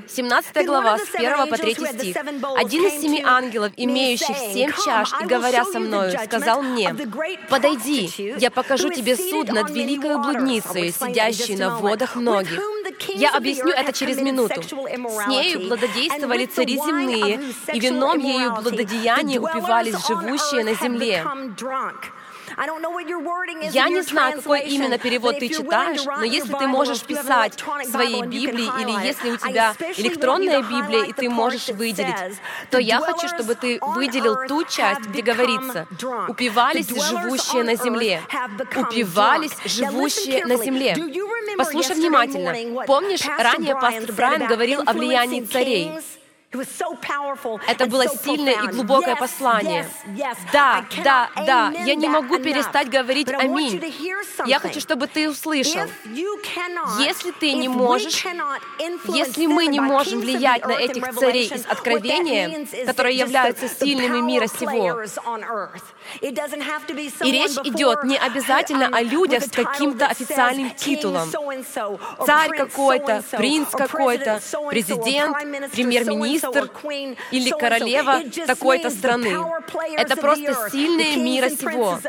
17 0.08 0.66
глава, 0.66 0.98
с 0.98 1.16
1 1.16 1.48
по 1.50 1.58
3 1.58 1.74
стих. 1.76 2.16
«Один 2.58 2.86
из 2.88 3.02
семи 3.02 3.22
ангелов, 3.26 3.72
имеющих 3.78 4.38
семь 4.38 4.72
чаш 4.86 5.12
и 5.22 5.26
говоря 5.26 5.64
со 5.66 5.80
мною, 5.80 6.18
сказал 6.26 6.62
мне, 6.62 6.94
«Подойди, 7.50 8.36
я 8.38 8.52
покажу 8.52 8.90
тебе 8.90 9.16
суд 9.16 9.50
над 9.52 9.70
великой 9.70 10.18
блудницей, 10.18 10.92
сидящей 10.92 11.56
на 11.56 11.78
водах 11.78 12.16
многих». 12.16 12.60
Я 13.10 13.32
объясню 13.32 13.70
это 13.72 13.94
через 13.94 14.22
минуту. 14.22 14.62
С 14.62 15.28
нею 15.28 15.60
блудодействовали 15.68 16.46
цари 16.46 16.76
земные, 16.76 17.40
и 17.74 17.80
вином 17.80 18.20
ею 18.20 18.54
блудодеяния 18.56 19.40
упивались 19.40 20.06
живущие 20.08 20.64
на 20.64 20.74
земле. 20.76 21.24
Я 23.72 23.90
не 23.90 24.02
знаю, 24.02 24.38
какой 24.38 24.62
именно 24.62 24.98
перевод 25.00 25.40
ты 25.40 25.50
читаешь, 25.50 26.04
но 26.06 26.24
если 26.24 26.54
ты 26.54 26.68
можешь 26.68 27.02
писать 27.02 27.60
в 27.62 27.86
своей 27.86 28.22
Библии 28.22 28.70
или 28.82 29.06
если 29.06 29.32
у 29.32 29.38
тебя 29.38 29.74
электронная 29.98 30.62
Библия, 30.62 31.06
и 31.06 31.14
ты 31.14 31.30
можешь 31.30 31.70
выделить, 31.70 32.16
то 32.70 32.78
я 32.78 33.00
хочу, 33.00 33.28
чтобы 33.28 33.56
ты 33.56 33.80
выделил 33.82 34.46
ту 34.48 34.64
часть, 34.66 35.02
где 35.02 35.22
говорится 35.22 35.88
«упивались 36.28 36.90
живущие 36.90 37.64
на 37.64 37.76
земле». 37.76 38.22
«Упивались 38.76 39.56
живущие 39.66 40.46
на 40.46 40.58
земле». 40.58 40.96
Послушай 41.58 41.96
внимательно. 41.96 42.86
Помнишь, 42.86 43.22
ранее 43.38 43.76
пастор 43.76 44.12
Брайан 44.14 44.48
говорил 44.48 44.82
о 44.86 44.94
влиянии 44.94 45.42
царей? 45.42 45.92
Это 46.54 47.86
было 47.86 48.06
сильное 48.08 48.64
и 48.64 48.68
глубокое 48.68 49.16
послание. 49.16 49.88
Да, 50.52 50.84
да, 51.04 51.30
да, 51.36 51.72
я 51.86 51.96
не 51.96 52.10
могу 52.10 52.40
перестать 52.40 52.90
говорить 52.90 53.30
«Аминь». 53.32 53.82
Я 54.46 54.60
хочу, 54.60 54.82
чтобы 54.82 55.08
ты 55.08 55.30
услышал. 55.30 55.82
Если 57.00 57.32
ты 57.32 57.54
не 57.54 57.70
можешь, 57.70 58.26
если 59.08 59.46
мы 59.46 59.68
не 59.68 59.80
можем 59.80 60.20
влиять 60.20 60.66
на 60.66 60.74
этих 60.74 61.14
царей 61.14 61.48
из 61.48 61.66
Откровения, 61.66 62.68
которые 62.86 63.18
являются 63.18 63.70
сильными 63.70 64.20
мира 64.20 64.48
сего, 64.48 65.02
и 66.20 67.32
речь 67.32 67.58
идет 67.64 68.04
не 68.04 68.18
обязательно 68.18 68.88
о 68.88 69.02
людях 69.02 69.46
с 69.46 69.52
каким-то 69.52 70.08
официальным 70.08 70.72
титулом. 70.72 71.32
Царь 72.26 72.50
какой-то, 72.58 73.24
принц 73.32 73.70
какой-то, 73.70 74.42
президент, 74.70 75.38
премьер-министр 75.72 76.41
или 77.32 77.50
королева 77.50 78.22
такой-то 78.48 78.90
страны. 78.90 79.38
Это 79.98 80.16
просто 80.16 80.70
сильные 80.72 81.18
мира 81.18 81.50
сего, 81.50 82.00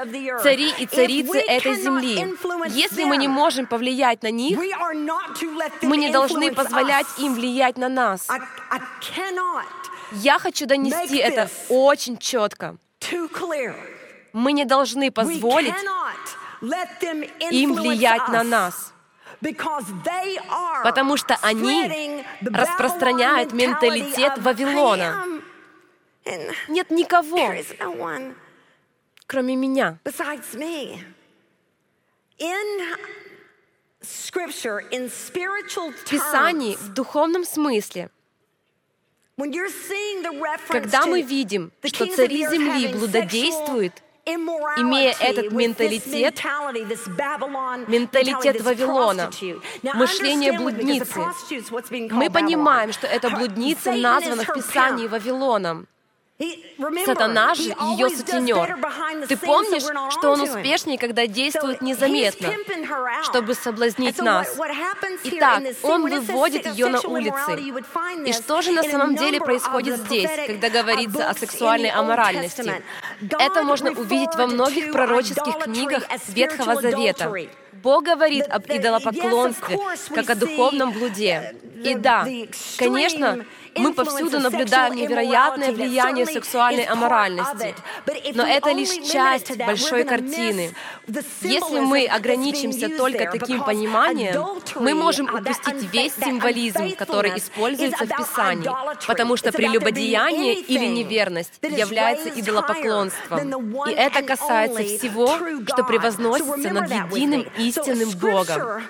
цари 0.42 0.72
и 0.78 0.86
царицы 0.86 1.38
этой 1.38 1.74
земли. 1.74 2.36
Если 2.70 3.04
мы 3.04 3.16
не 3.16 3.28
можем 3.28 3.66
повлиять 3.66 4.22
на 4.22 4.30
них, 4.30 4.58
мы 5.82 5.96
не 5.96 6.10
должны 6.10 6.52
позволять 6.52 7.06
им 7.18 7.34
влиять 7.34 7.78
на 7.78 7.88
нас. 7.88 8.28
Я 10.12 10.38
хочу 10.38 10.66
донести 10.66 11.16
это 11.16 11.48
очень 11.68 12.18
четко. 12.18 12.76
Мы 14.32 14.52
не 14.52 14.64
должны 14.64 15.10
позволить 15.10 15.74
им 17.50 17.74
влиять 17.74 18.28
на 18.28 18.42
нас, 18.42 18.91
потому 20.84 21.16
что 21.16 21.36
они 21.42 22.24
распространяют 22.42 23.52
менталитет 23.52 24.38
Вавилона. 24.38 25.24
Нет 26.68 26.90
никого, 26.90 27.52
кроме 29.26 29.56
меня. 29.56 29.98
В 35.96 36.10
Писании, 36.10 36.76
в 36.76 36.88
духовном 36.92 37.44
смысле, 37.44 38.10
когда 40.68 41.06
мы 41.06 41.22
видим, 41.22 41.72
что 41.84 42.06
цари 42.06 42.46
земли 42.48 42.88
блудодействуют, 42.88 44.02
имея 44.24 45.14
этот 45.20 45.52
менталитет, 45.52 46.40
менталитет 47.88 48.60
Вавилона, 48.60 49.30
мышление 49.94 50.52
блудницы, 50.52 51.20
мы 52.10 52.30
понимаем, 52.30 52.92
что 52.92 53.06
эта 53.06 53.30
блудница 53.30 53.92
названа 53.92 54.44
в 54.44 54.54
Писании 54.54 55.08
Вавилоном. 55.08 55.88
Сатана 57.04 57.54
же 57.54 57.70
ее 57.70 58.08
сутенер. 58.10 58.78
Ты 59.28 59.36
помнишь, 59.36 59.82
что 60.12 60.32
он 60.32 60.42
успешнее, 60.42 60.98
когда 60.98 61.26
действует 61.26 61.82
незаметно, 61.82 62.52
чтобы 63.24 63.54
соблазнить 63.54 64.18
нас. 64.18 64.56
Итак, 65.24 65.62
он 65.82 66.08
выводит 66.08 66.66
ее 66.66 66.88
на 66.88 67.00
улицы. 67.00 67.52
И 68.26 68.32
что 68.32 68.62
же 68.62 68.72
на 68.72 68.82
самом 68.82 69.16
деле 69.16 69.40
происходит 69.40 69.98
здесь, 69.98 70.30
когда 70.46 70.68
говорится 70.70 71.28
о 71.28 71.34
сексуальной 71.34 71.90
аморальности? 71.90 72.82
Это 73.38 73.62
можно 73.62 73.90
увидеть 73.90 74.34
во 74.36 74.46
многих 74.46 74.92
пророческих 74.92 75.58
книгах 75.58 76.04
Ветхого 76.28 76.80
Завета. 76.80 77.32
Бог 77.82 78.04
говорит 78.04 78.44
об 78.48 78.64
идолопоклонстве, 78.68 79.78
как 80.14 80.30
о 80.30 80.34
духовном 80.34 80.92
блуде. 80.92 81.56
И 81.84 81.94
да, 81.94 82.26
конечно, 82.78 83.44
мы 83.76 83.94
повсюду 83.94 84.40
наблюдаем 84.40 84.94
невероятное 84.94 85.72
влияние 85.72 86.26
сексуальной 86.26 86.84
аморальности. 86.84 87.74
Но 88.34 88.44
это 88.44 88.72
лишь 88.72 88.92
часть 89.10 89.56
большой 89.56 90.04
картины. 90.04 90.74
Если 91.42 91.80
мы 91.80 92.06
ограничимся 92.06 92.88
только 92.88 93.30
таким 93.30 93.62
пониманием, 93.64 94.60
мы 94.76 94.94
можем 94.94 95.32
упустить 95.32 95.92
весь 95.92 96.14
символизм, 96.14 96.94
который 96.96 97.36
используется 97.36 98.04
в 98.04 98.08
Писании, 98.08 98.70
потому 99.06 99.36
что 99.36 99.52
прелюбодеяние 99.52 100.54
или 100.54 100.86
неверность 100.86 101.58
является 101.62 102.28
идолопоклонством. 102.28 103.88
И 103.88 103.92
это 103.92 104.22
касается 104.22 104.82
всего, 104.82 105.38
что 105.66 105.84
превозносится 105.84 106.70
над 106.70 106.90
единым 106.90 107.46
истинным 107.58 108.10
Богом. 108.10 108.82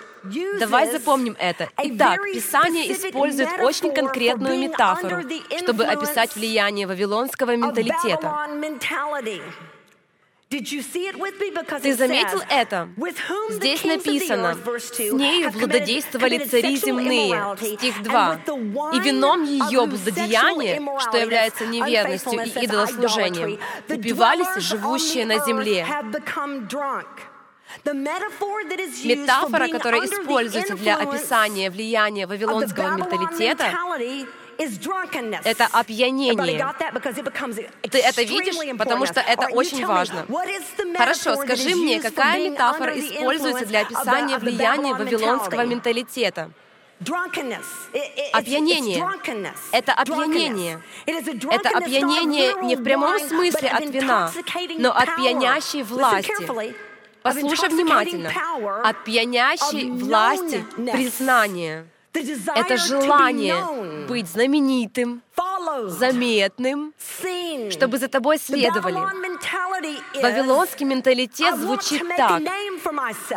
Давай 0.59 0.91
запомним 0.91 1.37
это. 1.39 1.69
Итак, 1.83 2.21
Писание 2.33 2.93
использует 2.93 3.49
очень 3.61 3.93
конкретную 3.93 4.59
метафору, 4.59 5.23
чтобы 5.59 5.85
описать 5.85 6.35
влияние 6.37 6.87
вавилонского 6.87 7.57
менталитета. 7.57 8.49
Ты 11.81 11.95
заметил 11.95 12.43
это? 12.51 12.89
Здесь 13.51 13.85
написано, 13.85 14.55
«С 14.79 14.99
нею 15.13 15.51
блудодействовали 15.51 16.45
цари 16.45 16.77
земные», 16.77 17.57
стих 17.57 18.03
2. 18.03 18.41
«И 18.93 19.01
вином 19.01 19.45
ее 19.45 19.87
блудодеяния, 19.87 20.83
что 21.01 21.17
является 21.17 21.67
неверностью 21.67 22.43
и 22.45 22.65
идолослужением, 22.65 23.59
убивались 23.89 24.63
живущие 24.63 25.25
на 25.25 25.39
земле». 25.45 25.87
Метафора, 29.05 29.69
которая 29.69 30.05
используется 30.07 30.75
для 30.75 30.97
описания 30.97 31.71
влияния 31.71 32.27
вавилонского 32.27 32.97
менталитета, 32.97 33.73
это 35.45 35.67
опьянение. 35.73 36.35
Ты 37.91 37.99
это 37.99 38.23
видишь, 38.23 38.55
потому 38.79 39.07
что 39.07 39.21
это 39.21 39.47
очень 39.53 39.85
важно. 39.87 40.27
Хорошо, 40.97 41.37
скажи 41.37 41.75
мне, 41.75 42.01
какая 42.01 42.51
метафора 42.51 42.99
используется 42.99 43.67
для 43.67 43.81
описания 43.81 44.39
влияния 44.39 44.95
вавилонского 44.95 45.65
менталитета? 45.65 46.51
Опьянение. 48.33 49.03
Это 49.73 49.93
опьянение. 49.93 50.81
Это 51.07 51.69
опьянение 51.71 52.55
не 52.63 52.77
в 52.77 52.85
прямом 52.85 53.19
смысле 53.19 53.69
от 53.71 53.85
вина, 53.91 54.31
но 54.79 54.91
от 54.93 55.17
пьянящей 55.17 55.83
власти. 55.83 56.33
Послушай 57.23 57.69
внимательно. 57.69 58.31
От 58.85 59.05
пьянящей 59.05 59.91
власти 59.91 60.65
признания. 60.77 61.87
Это 62.13 62.77
желание 62.77 64.07
быть 64.07 64.29
знаменитым, 64.29 65.23
заметным, 65.87 66.93
чтобы 67.71 67.97
за 67.99 68.09
тобой 68.09 68.39
следовали. 68.39 68.99
Вавилонский 70.21 70.85
менталитет 70.85 71.57
звучит 71.57 72.05
так. 72.17 72.43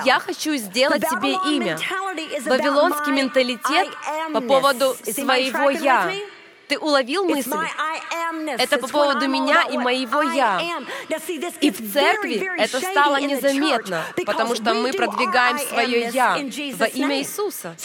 Я 0.04 0.20
хочу 0.20 0.56
сделать 0.58 1.04
себе 1.08 1.34
имя. 1.56 1.80
Вавилонский 2.46 3.14
менталитет 3.14 3.88
по 4.34 4.42
поводу 4.42 4.96
своего 5.04 5.70
«я». 5.70 6.12
Ты 6.68 6.78
уловил 6.80 7.26
мысль? 7.26 7.52
Это 8.58 8.78
по 8.78 8.88
поводу 8.88 9.28
меня 9.28 9.64
и 9.64 9.78
моего 9.78 10.22
«я». 10.22 10.62
И 11.62 11.72
в 11.72 11.94
церкви 11.94 12.52
это 12.58 12.80
стало 12.80 13.20
незаметно, 13.20 14.04
потому 14.26 14.56
что 14.56 14.74
мы 14.74 14.94
продвигаем 14.94 15.60
свое 15.60 16.10
«я» 16.10 16.38
во 16.78 16.88
имя 16.88 17.20
Иисуса. 17.20 17.76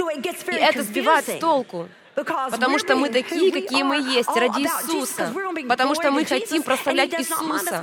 И 0.47 0.55
это 0.55 0.83
сбивает 0.83 1.29
с 1.29 1.39
толку. 1.39 1.89
Потому 2.15 2.79
что 2.79 2.97
мы 2.97 3.09
такие, 3.09 3.53
какие 3.53 3.83
мы 3.83 3.97
есть, 3.97 4.29
ради 4.29 4.63
Иисуса. 4.63 5.33
Потому 5.69 5.95
что 5.95 6.11
мы 6.11 6.25
хотим 6.25 6.63
прославлять 6.63 7.13
Иисуса. 7.15 7.83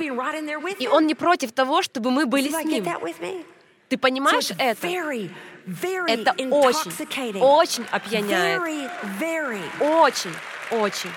И 0.80 0.88
Он 0.88 1.08
не 1.08 1.16
против 1.16 1.52
того, 1.52 1.82
чтобы 1.82 2.12
мы 2.12 2.26
были 2.26 2.50
с 2.50 2.64
Ним. 2.64 2.86
Ты 3.90 3.98
понимаешь 3.98 4.52
это? 4.58 4.88
Это 6.08 6.32
очень, 6.52 7.40
очень 7.42 7.86
опьяняет. 7.92 8.62
Очень. 9.80 10.34
Очень. 10.72 11.10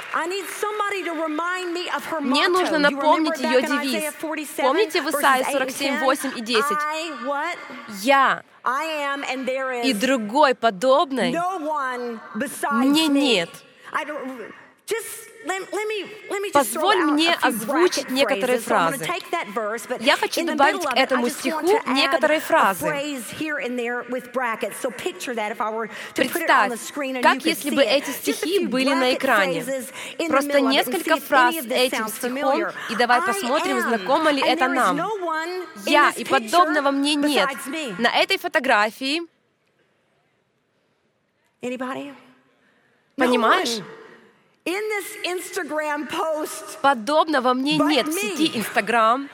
Мне 2.20 2.48
нужно 2.48 2.78
напомнить 2.78 3.38
ее 3.38 3.62
девиз. 3.62 4.14
Помните 4.56 5.02
в 5.02 5.10
Исаии 5.10 5.44
47, 5.52 5.98
8 6.00 6.32
и 6.36 6.40
10? 6.40 6.64
Я 8.02 8.42
и 9.84 9.92
другой 9.94 10.54
подобной 10.54 11.30
мне 12.72 13.08
нет. 13.08 13.50
Позволь 16.52 16.96
мне 16.98 17.34
озвучить 17.40 18.10
некоторые 18.10 18.58
фразы. 18.58 19.08
Я 20.00 20.16
хочу 20.16 20.44
добавить 20.44 20.84
к 20.84 20.94
этому 20.94 21.28
стиху 21.28 21.80
некоторые 21.86 22.40
фразы. 22.40 22.86
Представь, 26.14 26.78
как 27.22 27.44
если 27.44 27.70
бы 27.70 27.82
эти 27.82 28.10
стихи 28.10 28.66
были 28.66 28.92
на 28.92 29.14
экране. 29.14 29.64
Просто 30.28 30.60
несколько 30.60 31.16
фраз 31.16 31.54
этим 31.54 32.08
стихом, 32.08 32.62
и 32.90 32.96
давай 32.96 33.22
посмотрим, 33.22 33.80
знакомо 33.80 34.30
ли 34.30 34.42
это 34.42 34.68
нам. 34.68 35.00
Я 35.86 36.10
и 36.10 36.24
подобного 36.24 36.90
мне 36.90 37.14
нет. 37.14 37.48
На 37.98 38.10
этой 38.20 38.38
Подобного 46.80 47.54
мне 47.54 47.78
нет 47.78 48.06
в 48.06 48.12
сети 48.12 48.50
Инстаграм. 48.54 49.28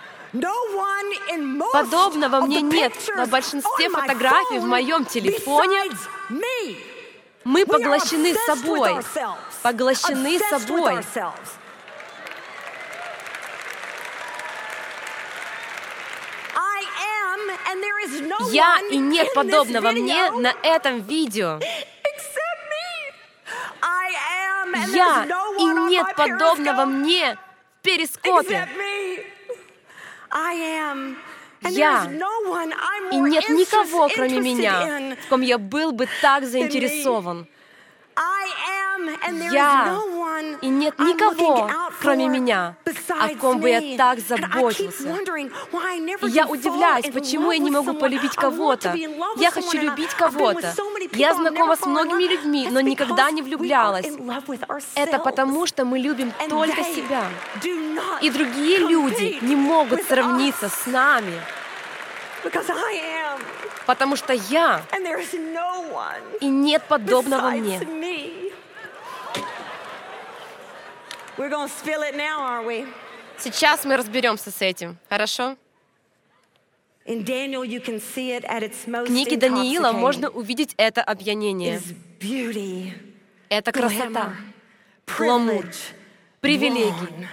Подобного 1.72 2.40
мне 2.46 2.60
нет 2.62 2.92
на 3.16 3.26
большинстве 3.26 3.88
фотографий 3.88 4.58
в 4.58 4.64
моем 4.64 5.04
телефоне. 5.04 5.84
Мы 7.44 7.64
поглощены 7.64 8.34
собой. 8.46 8.96
Поглощены 9.62 10.38
собой. 10.50 11.00
Я 18.50 18.78
и 18.90 18.96
нет 18.96 19.32
подобного 19.34 19.90
мне 19.92 20.30
на 20.30 20.54
этом 20.62 21.00
видео. 21.02 21.60
Я 24.88 25.26
и 25.58 25.64
нет 25.88 26.06
подобного 26.16 26.84
мне 26.84 27.36
в 27.80 27.82
перископе. 27.82 28.68
Я 31.62 32.04
и 33.10 33.16
нет 33.16 33.48
никого, 33.48 34.08
кроме 34.08 34.40
меня, 34.40 35.16
в 35.24 35.28
ком 35.28 35.40
я 35.40 35.58
был 35.58 35.92
бы 35.92 36.08
так 36.20 36.44
заинтересован. 36.44 37.46
Я 39.52 39.98
и 40.60 40.68
нет 40.68 40.98
никого, 40.98 41.70
кроме 42.00 42.28
меня, 42.28 42.74
о 43.08 43.28
ком 43.36 43.60
бы 43.60 43.70
я 43.70 43.96
так 43.96 44.18
заботился. 44.20 45.16
И 46.22 46.28
я 46.28 46.46
удивляюсь, 46.46 47.10
почему 47.12 47.50
я 47.52 47.58
не 47.58 47.70
могу 47.70 47.94
полюбить 47.94 48.34
кого-то. 48.34 48.94
Я 49.36 49.50
хочу 49.50 49.78
любить 49.78 50.14
кого-то. 50.14 50.74
Я 51.12 51.34
знакома 51.34 51.76
с 51.76 51.84
многими 51.86 52.24
людьми, 52.24 52.68
но 52.70 52.80
никогда 52.80 53.30
не 53.30 53.42
влюблялась. 53.42 54.06
Это 54.94 55.18
потому, 55.18 55.66
что 55.66 55.84
мы 55.84 55.98
любим 55.98 56.32
только 56.48 56.82
себя. 56.84 57.24
И 58.20 58.30
другие 58.30 58.78
люди 58.78 59.38
не 59.40 59.56
могут 59.56 60.02
сравниться 60.04 60.68
с 60.68 60.86
нами. 60.86 61.40
Потому 63.86 64.16
что 64.16 64.32
я, 64.32 64.82
и 66.40 66.46
нет 66.46 66.82
подобного 66.88 67.50
мне. 67.50 67.80
Сейчас 73.38 73.84
мы 73.84 73.96
разберемся 73.96 74.50
с 74.50 74.62
этим, 74.62 74.96
хорошо? 75.08 75.56
В 77.04 77.14
книге 79.06 79.36
Даниила 79.36 79.92
можно 79.92 80.28
увидеть 80.28 80.74
это 80.76 81.02
опьянение. 81.02 81.80
Это 83.48 83.70
красота, 83.70 84.32
гламур, 85.16 85.66
привилегии, 86.40 87.28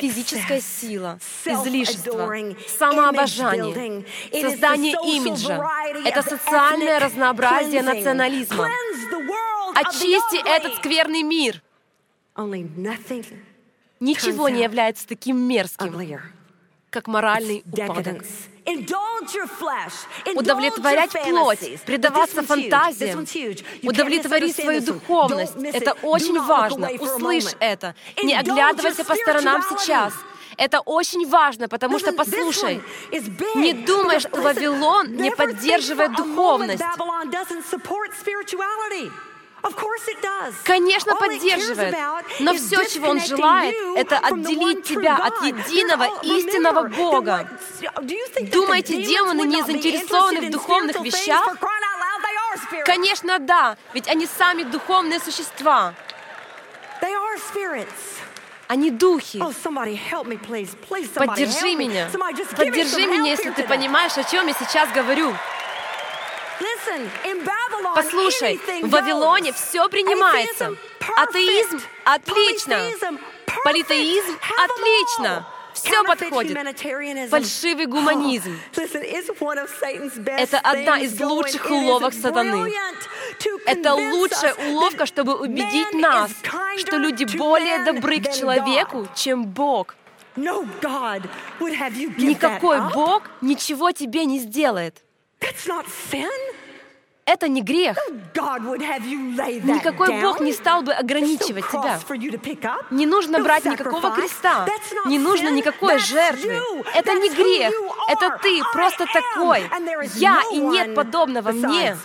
физическая 0.00 0.60
сила, 0.60 1.18
излишество, 1.46 2.30
самообожание, 2.78 4.04
создание 4.32 4.96
имиджа. 5.04 5.64
Это 6.04 6.22
социальное 6.22 6.98
разнообразие 6.98 7.82
национализма. 7.82 8.68
Очисти 9.74 10.46
этот 10.46 10.76
скверный 10.76 11.22
мир. 11.22 11.62
Ничего 14.00 14.48
не 14.48 14.62
является 14.62 15.06
таким 15.06 15.36
мерзким, 15.36 15.92
как 16.90 17.06
моральный 17.06 17.62
упадок. 17.88 18.24
Удовлетворять 20.34 21.10
плоть, 21.28 21.58
предаваться 21.86 22.42
фантазиям, 22.42 23.18
удовлетворить 23.82 24.56
свою 24.56 24.80
духовность. 24.94 25.54
Это 25.74 25.92
очень 26.02 26.40
важно. 26.46 26.88
Услышь 27.16 27.44
это. 27.60 27.94
Не 28.22 28.34
оглядывайся 28.40 29.04
по 29.04 29.14
сторонам 29.14 29.62
сейчас. 29.78 30.14
Это 30.56 30.80
очень 30.80 31.26
важно, 31.28 31.68
потому 31.68 31.98
что, 31.98 32.12
послушай, 32.12 32.82
не 33.56 33.72
думай, 33.72 34.20
что 34.20 34.40
Вавилон 34.42 35.12
не 35.16 35.30
поддерживает 35.36 36.12
духовность. 36.16 36.82
Конечно, 40.64 41.16
поддерживает. 41.16 41.94
Но 42.40 42.54
все, 42.54 42.84
чего 42.86 43.08
он 43.10 43.20
желает, 43.20 43.74
это 43.96 44.18
отделить 44.18 44.84
тебя 44.84 45.16
от 45.16 45.42
единого 45.42 46.20
истинного 46.22 46.88
Бога. 46.88 47.48
Думаете, 48.52 49.02
демоны 49.02 49.42
не 49.42 49.62
заинтересованы 49.62 50.48
в 50.48 50.50
духовных 50.50 51.00
вещах? 51.00 51.56
Конечно, 52.84 53.38
да, 53.38 53.76
ведь 53.92 54.08
они 54.08 54.26
сами 54.26 54.62
духовные 54.62 55.20
существа. 55.20 55.94
Они 58.68 58.90
духи. 58.90 59.38
Oh, 59.38 59.52
Поддержи 61.14 61.74
меня. 61.74 62.08
Поддержи 62.56 63.06
меня, 63.06 63.30
если 63.30 63.50
ты 63.50 63.64
понимаешь, 63.64 64.16
о 64.16 64.22
чем 64.22 64.46
я 64.46 64.54
сейчас 64.54 64.88
говорю. 64.92 65.34
Послушай, 67.94 68.60
в 68.82 68.90
Вавилоне 68.90 69.52
все 69.52 69.88
принимается. 69.88 70.76
Атеизм— 71.16 71.80
отлично. 72.04 72.78
Политеизм— 73.64 74.38
отлично. 74.64 75.46
Все 75.72 76.02
подходит. 76.04 76.58
Фальшивый 77.30 77.86
гуманизм. 77.86 78.58
Это 80.26 80.58
одна 80.58 80.98
из 80.98 81.20
лучших 81.20 81.70
уловок 81.70 82.12
сатаны. 82.12 82.72
Это 83.66 83.94
лучшая 83.94 84.54
уловка, 84.54 85.06
чтобы 85.06 85.36
убедить 85.36 85.94
нас, 85.94 86.30
что 86.78 86.96
люди 86.96 87.24
более 87.36 87.84
добры 87.84 88.20
к 88.20 88.32
человеку, 88.32 89.08
чем 89.14 89.44
Бог. 89.46 89.94
Никакой 92.18 92.80
Бог 92.92 93.22
ничего 93.40 93.92
тебе 93.92 94.24
не 94.24 94.38
сделает. 94.38 95.02
Это 97.26 97.46
не 97.48 97.62
грех. 97.62 97.96
Никакой 98.34 100.20
Бог 100.20 100.40
не 100.40 100.52
стал 100.52 100.82
бы 100.82 100.92
ограничивать 100.92 101.64
тебя. 101.68 102.00
Не 102.90 103.06
нужно 103.06 103.38
брать 103.40 103.64
никакого 103.64 104.10
креста. 104.10 104.66
Не 105.06 105.18
нужно 105.18 105.48
никакой 105.50 105.98
жертвы. 105.98 106.60
Это 106.94 107.14
не 107.14 107.30
грех. 107.30 107.72
Это 108.08 108.38
ты 108.42 108.60
просто 108.72 109.06
такой. 109.06 109.62
Я 110.16 110.42
и 110.52 110.58
нет 110.58 110.94
подобного 110.94 111.52
мне. 111.52 111.96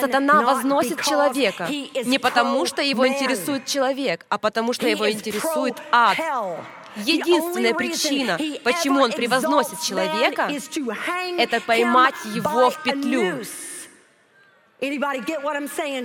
Сатана 0.00 0.42
возносит 0.42 1.02
человека 1.02 1.66
не 2.04 2.18
потому, 2.18 2.66
что 2.66 2.82
его 2.82 3.06
интересует 3.08 3.66
человек, 3.66 4.24
а 4.28 4.38
потому, 4.38 4.72
что 4.72 4.86
его 4.88 5.10
интересует 5.10 5.76
ад. 5.90 6.16
Единственная 6.96 7.74
причина, 7.74 8.38
почему 8.64 9.00
он 9.02 9.12
превозносит 9.12 9.80
человека, 9.80 10.50
это 11.38 11.60
поймать 11.60 12.14
его 12.34 12.70
в 12.70 12.82
петлю. 12.82 13.42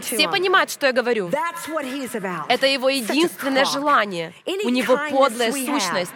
Все 0.02 0.30
понимают, 0.30 0.70
что 0.70 0.86
я 0.86 0.94
говорю. 0.94 1.32
Это 2.48 2.68
его 2.68 2.90
единственное 2.90 3.66
желание. 3.66 4.34
У 4.46 4.70
него 4.70 5.00
подлая 5.10 5.52
сущность. 5.52 6.14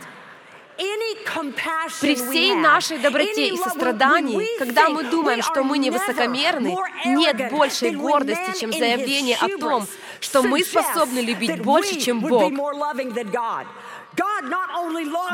При 2.01 2.15
всей 2.15 2.55
нашей 2.55 2.97
доброте 2.97 3.49
и 3.49 3.57
сострадании, 3.57 4.57
когда 4.57 4.89
мы 4.89 5.03
думаем, 5.03 5.41
что 5.41 5.63
мы 5.63 5.77
не 5.77 5.91
высокомерны, 5.91 6.75
нет 7.05 7.51
большей 7.51 7.91
гордости, 7.91 8.59
чем 8.59 8.71
заявление 8.71 9.37
о 9.37 9.57
том, 9.57 9.87
что 10.19 10.41
мы 10.43 10.63
способны 10.63 11.19
любить 11.19 11.61
больше, 11.61 11.99
чем 11.99 12.19
Бог. 12.21 12.51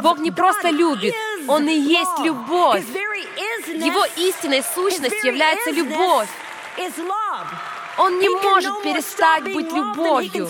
Бог 0.01 0.19
не 0.19 0.31
просто 0.31 0.69
любит, 0.69 1.13
Он 1.47 1.67
и 1.67 1.73
есть 1.73 2.19
любовь. 2.23 2.83
Его 3.67 4.05
истинной 4.17 4.63
сущностью 4.63 5.31
является 5.31 5.71
любовь. 5.71 6.29
Он 7.97 8.19
не 8.19 8.29
может 8.29 8.81
перестать 8.83 9.43
быть 9.43 9.71
любовью, 9.71 10.49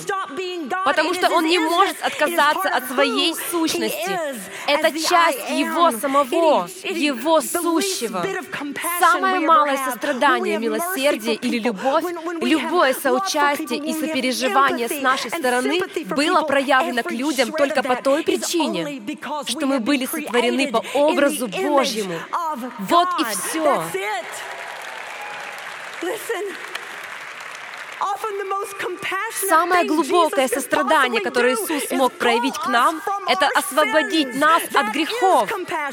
потому 0.85 1.13
что 1.13 1.29
он 1.29 1.45
не 1.45 1.59
может 1.59 2.01
отказаться 2.01 2.69
от 2.69 2.87
своей 2.89 3.33
сущности. 3.51 4.19
Это 4.67 4.91
часть 4.91 5.49
его 5.51 5.91
самого, 5.91 6.67
его 6.83 7.41
сущего. 7.41 8.25
Самое 8.99 9.39
малое 9.39 9.77
сострадание, 9.77 10.57
милосердие 10.57 11.35
или 11.35 11.59
любовь, 11.59 12.03
любое 12.41 12.93
соучастие 12.93 13.79
и 13.79 13.93
сопереживание 13.93 14.89
с 14.89 15.01
нашей 15.01 15.31
стороны 15.31 15.79
было 16.15 16.41
проявлено 16.41 17.03
к 17.03 17.11
людям 17.11 17.51
только 17.51 17.81
по 17.81 17.95
той 17.95 18.23
причине, 18.23 19.01
что 19.47 19.65
мы 19.65 19.79
были 19.79 20.05
сотворены 20.05 20.67
по 20.71 20.83
образу 20.93 21.47
Божьему. 21.47 22.19
Вот 22.79 23.07
и 23.19 23.23
все. 23.23 23.83
Самое 29.47 29.85
глубокое 29.85 30.47
сострадание, 30.47 31.21
которое 31.21 31.53
Иисус 31.53 31.85
смог 31.87 32.13
проявить 32.13 32.57
к 32.57 32.67
нам, 32.67 33.01
это 33.27 33.47
освободить 33.55 34.35
нас 34.35 34.63
от 34.73 34.87
грехов. 34.93 35.49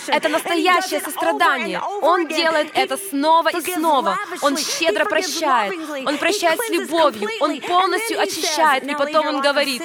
Это 0.09 0.29
настоящее 0.29 1.01
сострадание. 1.01 1.81
Он 2.03 2.27
делает 2.27 2.71
это 2.75 2.97
снова 2.97 3.49
и 3.49 3.61
снова. 3.61 4.19
Он 4.43 4.57
щедро 4.57 5.05
прощает. 5.05 5.73
Он 6.07 6.19
прощает 6.19 6.61
с 6.61 6.71
любовью. 6.71 7.29
Он 7.41 7.61
полностью 7.61 8.21
очищает. 8.21 8.85
И 8.85 8.95
потом 8.95 9.27
Он 9.27 9.41
говорит, 9.41 9.83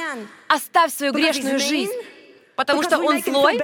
оставь 0.47 0.93
свою 0.93 1.13
грешную 1.13 1.59
жизнь 1.59 1.93
потому 2.59 2.83
что 2.83 2.97
он 2.99 3.23
злой, 3.23 3.57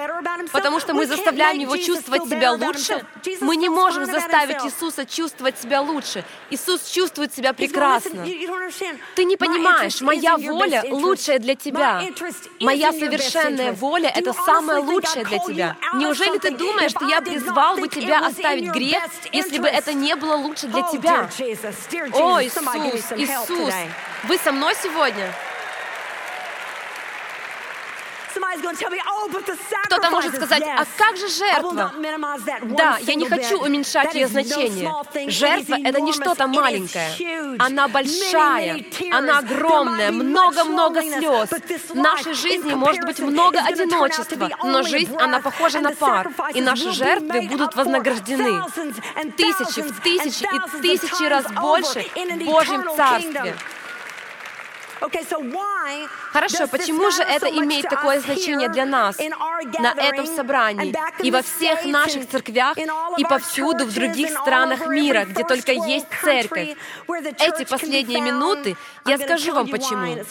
потому 0.54 0.80
что 0.80 0.94
мы 0.94 1.06
заставляем 1.06 1.60
его 1.60 1.76
чувствовать 1.76 2.30
себя 2.30 2.54
лучше. 2.54 3.06
Мы 3.42 3.58
не 3.58 3.68
можем 3.68 4.06
заставить 4.06 4.64
Иисуса 4.64 5.06
чувствовать 5.06 5.60
себя 5.60 5.82
лучше. 5.82 6.24
Иисус 6.50 6.90
чувствует 6.90 7.36
себя 7.36 7.52
прекрасно. 7.52 8.26
Ты 9.16 9.26
не 9.26 9.36
понимаешь, 9.36 10.00
моя 10.00 10.38
воля 10.38 10.86
лучшая 10.90 11.40
для 11.40 11.56
тебя. 11.56 12.02
Моя 12.62 12.94
совершенная 12.94 13.74
воля— 13.74 14.10
это 14.16 14.32
самое 14.32 14.80
лучшее 14.80 15.26
для 15.26 15.40
тебя. 15.40 15.78
Неужели 15.96 16.38
ты 16.38 16.52
думаешь, 16.52 16.92
что 16.92 17.06
я 17.06 17.20
призвал 17.22 17.76
бы 17.76 17.90
тебя 17.90 18.26
оставить 18.26 18.72
грех, 18.72 19.04
если 19.34 19.60
бы 19.60 19.68
это 19.68 19.92
не 19.92 20.16
было 20.16 20.36
лучше 20.36 20.68
для 20.68 20.84
тебя? 20.84 21.30
О, 22.14 22.42
Иисус, 22.42 23.12
Иисус, 23.18 23.74
вы 24.24 24.38
со 24.38 24.54
мной 24.54 24.74
сегодня? 24.82 25.34
Oh, 28.38 29.30
Кто-то 29.86 30.10
может 30.12 30.36
сказать, 30.36 30.64
а 30.64 30.86
как 30.98 31.18
же 31.18 31.28
жертва? 31.30 31.92
Да, 32.78 32.98
я 33.02 33.16
не 33.16 33.28
хочу 33.28 33.60
уменьшать 33.60 34.14
ее 34.14 34.28
значение. 34.28 34.92
Жертва— 35.28 35.78
это 35.84 36.02
не 36.02 36.14
что-то 36.14 36.48
маленькое. 36.48 37.10
Она 37.60 37.88
большая, 37.88 38.84
она 39.12 39.40
огромная, 39.40 40.12
много-много 40.12 41.02
слез. 41.02 41.50
В 41.90 41.96
нашей 41.96 42.34
жизни 42.34 42.74
может 42.74 43.06
быть 43.06 43.20
много 43.20 43.60
одиночества, 43.60 44.50
но 44.64 44.84
жизнь, 44.84 45.16
она 45.18 45.40
похожа 45.40 45.80
на 45.80 45.92
пар, 45.92 46.30
и 46.54 46.62
наши 46.62 46.92
жертвы 46.92 47.42
будут 47.44 47.76
вознаграждены 47.76 48.64
тысячи, 49.38 49.82
в 49.82 50.00
тысячи 50.02 50.44
и 50.44 50.82
тысячи 50.82 51.24
раз 51.24 51.46
больше 51.52 52.02
в 52.02 52.46
Божьем 52.46 52.84
Царстве. 52.96 53.56
Хорошо, 56.32 56.68
почему 56.68 57.12
же 57.12 57.22
это 57.22 57.48
имеет 57.48 57.88
такое 57.90 58.20
значение 58.20 58.70
для 58.70 58.86
нас 58.86 59.18
на 59.18 59.94
этом 59.98 60.26
собрании 60.26 60.96
и 61.22 61.32
во 61.32 61.42
всех 61.42 61.86
наших 61.86 62.28
церквях 62.30 62.78
и 62.78 63.24
повсюду 63.24 63.86
в 63.86 63.94
других 63.94 64.30
странах 64.32 64.88
мира, 64.88 65.26
где 65.26 65.44
только 65.44 65.72
есть 65.72 66.08
церковь? 66.22 66.76
Эти 67.40 67.66
последние 67.66 68.22
минуты 68.22 68.76
я 69.06 69.18
скажу 69.18 69.54
вам 69.54 69.68
почему. 69.68 70.24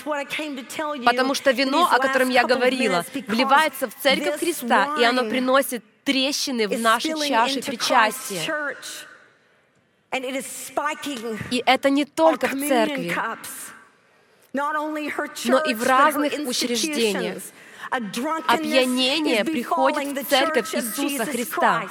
Потому 1.04 1.34
что 1.34 1.50
вино, 1.50 1.88
о 1.90 1.98
котором 1.98 2.30
я 2.30 2.44
говорила, 2.44 3.04
вливается 3.26 3.88
в 3.88 3.94
церковь 4.02 4.40
Христа, 4.40 4.96
и 5.00 5.04
оно 5.04 5.24
приносит 5.24 5.84
трещины 6.04 6.68
в 6.68 6.78
наши 6.80 7.08
чаши 7.28 7.62
причастия. 7.62 8.76
И 11.50 11.62
это 11.66 11.90
не 11.90 12.04
только 12.04 12.46
в 12.46 12.52
церкви 12.68 13.14
но 14.54 14.96
и 14.96 15.74
в 15.74 15.82
разных 15.82 16.32
учреждениях. 16.46 17.42
Опьянение 17.90 19.44
приходит 19.44 20.18
в 20.18 20.30
церковь 20.30 20.74
Иисуса 20.74 21.26
Христа. 21.26 21.84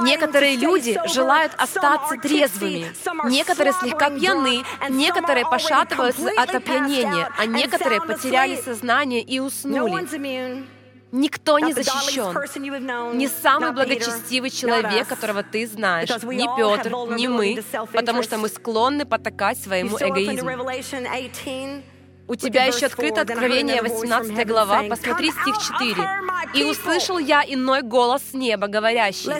Некоторые 0.00 0.56
люди 0.56 0.98
желают 1.12 1.52
остаться 1.58 2.16
трезвыми, 2.16 2.86
некоторые 3.28 3.72
слегка 3.72 4.10
пьяны, 4.10 4.64
некоторые 4.88 5.44
пошатываются 5.44 6.30
от 6.36 6.54
опьянения, 6.54 7.28
а 7.36 7.46
некоторые 7.46 8.00
потеряли 8.00 8.56
сознание 8.56 9.22
и 9.22 9.40
уснули. 9.40 10.06
Никто 11.14 11.60
не 11.60 11.72
защищен. 11.72 13.16
Не 13.16 13.28
самый 13.28 13.70
благочестивый 13.70 14.50
человек, 14.50 15.06
которого 15.06 15.44
ты 15.44 15.64
знаешь, 15.68 16.08
ни 16.08 16.46
Петр, 16.56 16.90
ни 17.16 17.28
мы, 17.28 17.62
потому 17.92 18.24
что 18.24 18.36
мы 18.36 18.48
склонны 18.48 19.06
потакать 19.06 19.56
своему 19.58 19.96
эгоизму. 19.96 20.50
У 22.26 22.34
тебя 22.34 22.64
еще 22.64 22.86
открыто 22.86 23.20
Откровение, 23.20 23.82
18 23.82 24.46
глава, 24.46 24.82
посмотри 24.88 25.30
стих 25.30 25.56
4. 25.78 26.02
«И 26.54 26.64
услышал 26.64 27.18
я 27.18 27.44
иной 27.46 27.82
голос 27.82 28.22
с 28.30 28.34
неба, 28.34 28.66
говорящий, 28.66 29.30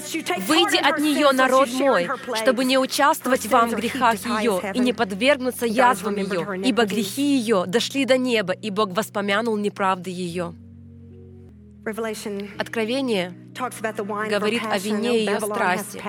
«Выйди 0.47 0.77
от 0.77 1.01
нее, 1.01 1.33
народ 1.33 1.71
мой, 1.73 2.09
чтобы 2.37 2.65
не 2.65 2.79
участвовать 2.79 3.47
вам 3.47 3.71
в 3.71 3.75
грехах 3.75 4.25
ее 4.27 4.61
и 4.75 4.79
не 4.79 4.93
подвергнуться 4.93 5.67
язвам 5.67 6.17
ее, 6.17 6.61
ибо 6.65 6.85
грехи 6.85 7.37
ее 7.37 7.65
дошли 7.67 8.05
до 8.05 8.17
неба, 8.17 8.53
и 8.53 8.71
Бог 8.71 8.91
воспомянул 8.91 9.57
неправды 9.57 10.11
ее». 10.11 10.55
Откровение 11.87 13.35
говорит 14.31 14.63
о 14.71 14.79
вине 14.79 15.25
ее 15.25 15.41
страсти. 15.41 16.03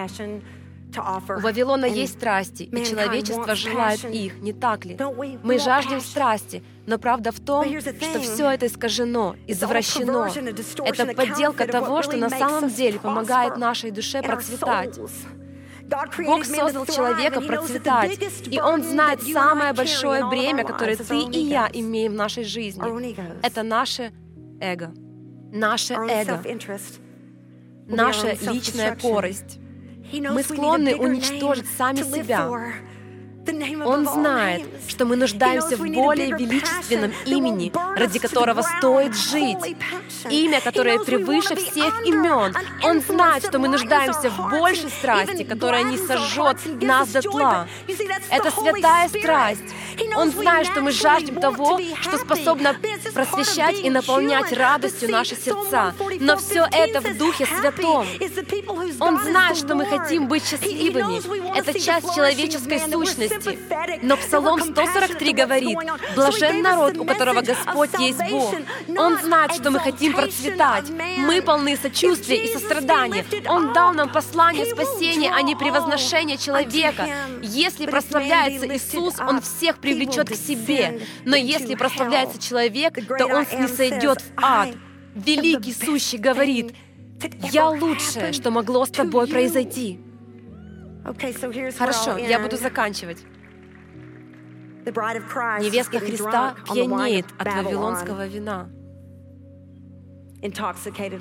У 0.98 1.40
Вавилона 1.42 1.86
есть 1.86 2.14
страсти, 2.14 2.64
и 2.64 2.86
человечество 2.86 3.54
желает 3.56 4.06
их, 4.06 4.40
не 4.40 4.54
так 4.54 4.86
ли? 4.86 4.98
Мы 5.44 5.60
жаждем 5.60 6.00
страсти, 6.00 6.64
но 6.86 6.98
правда 6.98 7.32
в 7.32 7.40
том, 7.40 7.66
что 7.82 8.20
все 8.22 8.52
это 8.52 8.68
искажено, 8.68 9.36
извращено. 9.48 10.30
Это 10.86 11.08
подделка 11.14 11.68
того, 11.68 12.02
что 12.02 12.16
на 12.18 12.30
самом 12.30 12.70
деле 12.70 13.00
помогает 13.00 13.58
нашей 13.58 13.92
душе 13.92 14.22
процветать. 14.22 14.98
Бог 16.18 16.46
создал 16.46 16.86
человека 16.86 17.42
процветать, 17.42 18.18
и 18.48 18.60
Он 18.62 18.82
знает 18.82 19.22
самое 19.22 19.74
большое 19.74 20.26
бремя, 20.28 20.64
которое 20.64 20.96
ты 20.96 21.20
и 21.20 21.40
я 21.40 21.70
имеем 21.72 22.14
в 22.14 22.16
нашей 22.16 22.46
жизни. 22.46 22.82
Это 23.46 23.64
наше 23.64 24.14
эго 24.62 24.94
наше 25.52 25.94
эго, 25.94 26.44
наша 27.88 28.38
личная 28.42 28.96
корость. 28.96 29.60
Мы 30.12 30.44
склонны 30.44 30.96
уничтожить 30.96 31.68
сами 31.78 31.98
себя, 31.98 32.50
он 33.86 34.08
знает, 34.08 34.68
что 34.88 35.06
мы 35.06 35.16
нуждаемся 35.16 35.78
в 35.78 35.80
более 35.80 36.32
величественном 36.32 37.12
имени, 37.26 37.72
ради 37.96 38.20
которого 38.20 38.62
стоит 38.62 39.16
жить. 39.16 39.76
Имя, 40.30 40.62
которое 40.62 41.00
превыше 41.00 41.56
всех 41.56 42.06
имен. 42.06 42.56
Он 42.84 43.02
знает, 43.02 43.46
что 43.46 43.60
мы 43.60 43.68
нуждаемся 43.68 44.30
в 44.30 44.50
большей 44.50 44.90
страсти, 44.90 45.44
которая 45.44 45.84
не 45.84 45.98
сожжет 45.98 46.58
нас 46.82 47.10
дотла. 47.10 47.68
Это 48.30 48.52
святая 48.52 49.08
страсть. 49.10 49.74
Он 50.16 50.32
знает, 50.32 50.68
что 50.68 50.82
мы 50.82 50.92
жаждем 50.92 51.36
того, 51.36 51.80
что 52.02 52.18
способно 52.18 52.76
просвещать 53.14 53.80
и 53.80 53.90
наполнять 53.90 54.52
радостью 54.54 55.10
наши 55.10 55.36
сердца. 55.36 55.94
Но 56.20 56.38
все 56.38 56.68
это 56.72 57.02
в 57.02 57.18
Духе 57.18 57.46
Святом. 57.46 58.08
Он 59.00 59.22
знает, 59.22 59.58
что 59.58 59.76
мы 59.76 59.86
хотим 59.86 60.28
быть 60.28 60.46
счастливыми. 60.46 61.58
Это 61.58 61.80
часть 61.80 62.14
человеческой 62.16 62.80
сущности. 62.80 63.60
Но 64.02 64.18
Псалом 64.18 64.62
143 64.62 65.34
говорит, 65.34 65.78
«Блажен 66.16 66.62
народ, 66.62 66.98
у 66.98 67.06
которого 67.06 67.42
Господь 67.42 67.85
есть 68.00 68.20
Бог». 68.30 68.56
Он 68.98 69.18
знает, 69.22 69.54
что 69.54 69.72
мы 69.72 69.80
хотим 69.80 70.14
процветать. 70.14 70.90
Мы 71.18 71.42
полны 71.42 71.78
сочувствия 71.78 72.46
и 72.46 72.54
сострадания. 72.54 73.26
Он 73.48 73.74
дал 73.74 73.94
нам 73.94 74.12
послание 74.12 74.66
спасения, 74.66 75.32
а 75.34 75.42
не 75.42 75.56
превозношение 75.56 76.38
человека. 76.38 77.08
Если 77.42 77.86
прославляется 77.86 78.68
Иисус, 78.68 79.16
Он 79.20 79.42
всех 79.42 79.78
привлечет 79.78 80.30
к 80.30 80.36
себе. 80.36 81.02
Но 81.26 81.36
если 81.36 81.76
прославляется 81.76 82.42
человек, 82.42 82.96
то 83.18 83.26
он 83.26 83.46
не 83.62 83.68
сойдет 83.68 84.22
в 84.22 84.32
ад. 84.38 84.70
Великий 85.16 85.74
Сущий 85.74 86.18
говорит, 86.18 86.74
«Я 87.52 87.70
лучшее, 87.70 88.34
что 88.34 88.52
могло 88.52 88.86
с 88.86 88.90
тобой 88.90 89.28
произойти». 89.28 90.00
Хорошо, 91.78 92.18
я 92.18 92.40
буду 92.40 92.58
заканчивать. 92.58 93.20
Невестка 94.86 96.00
Христа 96.00 96.56
пьянеет 96.72 97.26
от 97.38 97.48
вавилонского 97.54 98.28
вина, 98.28 98.70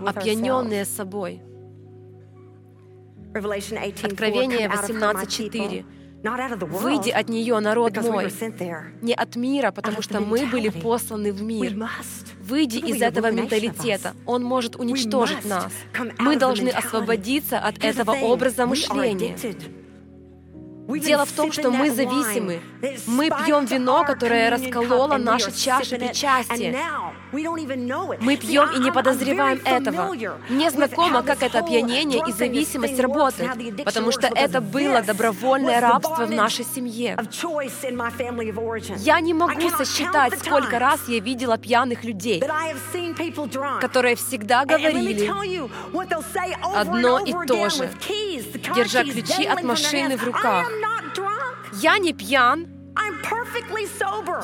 опьяненная 0.06 0.84
собой. 0.84 1.42
Откровение 3.34 4.68
18.4. 4.68 5.84
«Выйди 6.66 7.10
от 7.10 7.28
нее, 7.28 7.60
народ 7.60 7.96
мой, 7.98 8.32
не 9.02 9.12
от 9.12 9.36
мира, 9.36 9.72
потому 9.72 10.00
что 10.00 10.20
мы 10.20 10.46
были 10.46 10.70
посланы 10.70 11.32
в 11.32 11.42
мир. 11.42 11.76
Выйди 12.40 12.78
из 12.78 13.02
этого 13.02 13.30
менталитета, 13.30 14.14
он 14.24 14.42
может 14.42 14.76
уничтожить 14.76 15.44
нас. 15.44 15.72
Мы 16.18 16.36
должны 16.36 16.70
освободиться 16.70 17.58
от 17.58 17.84
этого 17.84 18.12
образа 18.12 18.66
мышления. 18.66 19.36
Дело 20.86 21.24
в 21.24 21.32
том, 21.32 21.52
что 21.52 21.70
мы 21.70 21.90
зависимы. 21.90 22.60
Мы 23.06 23.30
пьем 23.30 23.64
вино, 23.64 24.04
которое 24.04 24.50
раскололо 24.50 25.16
наши 25.16 25.50
чаши 25.52 25.96
причастия. 25.96 26.76
Мы 27.32 28.36
пьем 28.36 28.70
и 28.70 28.78
не 28.78 28.92
подозреваем 28.92 29.60
этого. 29.64 30.14
Мне 30.48 30.70
знакомо, 30.70 31.22
как 31.22 31.42
это 31.42 31.58
опьянение 31.60 32.22
и 32.28 32.32
зависимость 32.32 33.00
работает, 33.00 33.84
потому 33.84 34.12
что 34.12 34.28
это 34.28 34.60
было 34.60 35.02
добровольное 35.02 35.80
рабство 35.80 36.26
в 36.26 36.30
нашей 36.30 36.64
семье. 36.64 37.18
Я 38.98 39.20
не 39.20 39.34
могу 39.34 39.70
сосчитать, 39.70 40.38
сколько 40.38 40.78
раз 40.78 41.00
я 41.08 41.18
видела 41.18 41.58
пьяных 41.58 42.04
людей, 42.04 42.42
которые 43.80 44.16
всегда 44.16 44.64
говорили 44.64 45.28
одно 46.74 47.18
и 47.20 47.32
то 47.46 47.70
же, 47.70 47.90
держа 48.74 49.02
ключи 49.02 49.44
от 49.44 49.62
машины 49.62 50.16
в 50.16 50.24
руках. 50.24 50.70
Я 51.80 51.98
не 51.98 52.12
пьян, 52.12 52.66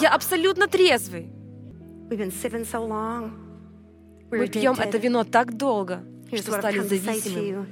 я 0.00 0.10
абсолютно 0.14 0.66
трезвый. 0.66 1.30
Мы 4.30 4.46
пьем 4.48 4.74
это 4.78 4.98
вино 4.98 5.24
так 5.24 5.56
долго, 5.56 6.02
что 6.32 6.52
стали 6.52 6.78
зависимыми. 6.80 7.66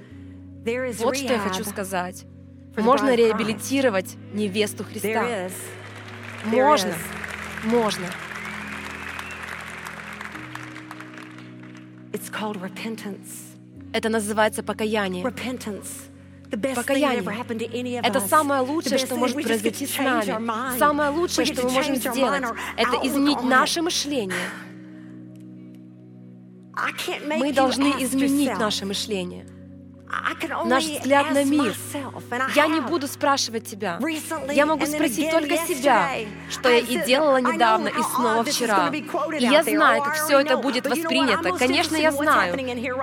Вот 1.05 1.17
что 1.17 1.33
я 1.33 1.39
хочу 1.39 1.65
сказать. 1.65 2.25
Можно 2.77 3.15
реабилитировать 3.17 4.17
невесту 4.33 4.85
Христа. 4.85 5.49
Можно. 6.45 6.95
Можно. 7.65 8.07
Это 13.93 14.09
называется 14.09 14.63
покаяние. 14.63 15.25
Покаяние— 16.51 18.01
это 18.05 18.21
самое 18.21 18.63
лучшее, 18.63 18.99
что 18.99 19.17
может 19.17 19.37
произойти 19.37 19.87
с 19.87 19.99
нами. 19.99 20.79
Самое 20.79 21.11
лучшее, 21.11 21.45
что 21.47 21.67
мы 21.67 21.71
можем 21.73 21.97
сделать, 21.97 22.45
это 22.77 22.97
изменить 23.07 23.43
наше 23.43 23.83
мышление. 23.83 24.51
Мы 27.39 27.53
должны 27.53 27.95
изменить 27.99 28.59
наше 28.59 28.87
мышление— 28.87 29.47
наш 30.65 30.85
взгляд 30.85 31.31
на 31.33 31.45
мир. 31.45 31.75
Я 32.55 32.67
не 32.67 32.81
буду 32.81 33.07
спрашивать 33.07 33.67
тебя. 33.67 33.99
Я 34.51 34.67
могу 34.67 34.87
спросить 34.87 35.31
только 35.31 35.57
себя, 35.57 36.11
что 36.51 36.69
я 36.69 36.79
и 36.79 37.05
делала 37.07 37.39
недавно 37.39 37.89
и 37.89 38.03
снова 38.15 38.45
вчера. 38.45 38.91
И 39.39 39.45
я 39.45 39.63
знаю, 39.63 40.03
как 40.03 40.15
все 40.15 40.41
это 40.41 40.57
будет 40.57 40.87
воспринято. 40.87 41.53
Конечно, 41.53 41.97
я 41.97 42.13
знаю. 42.13 42.57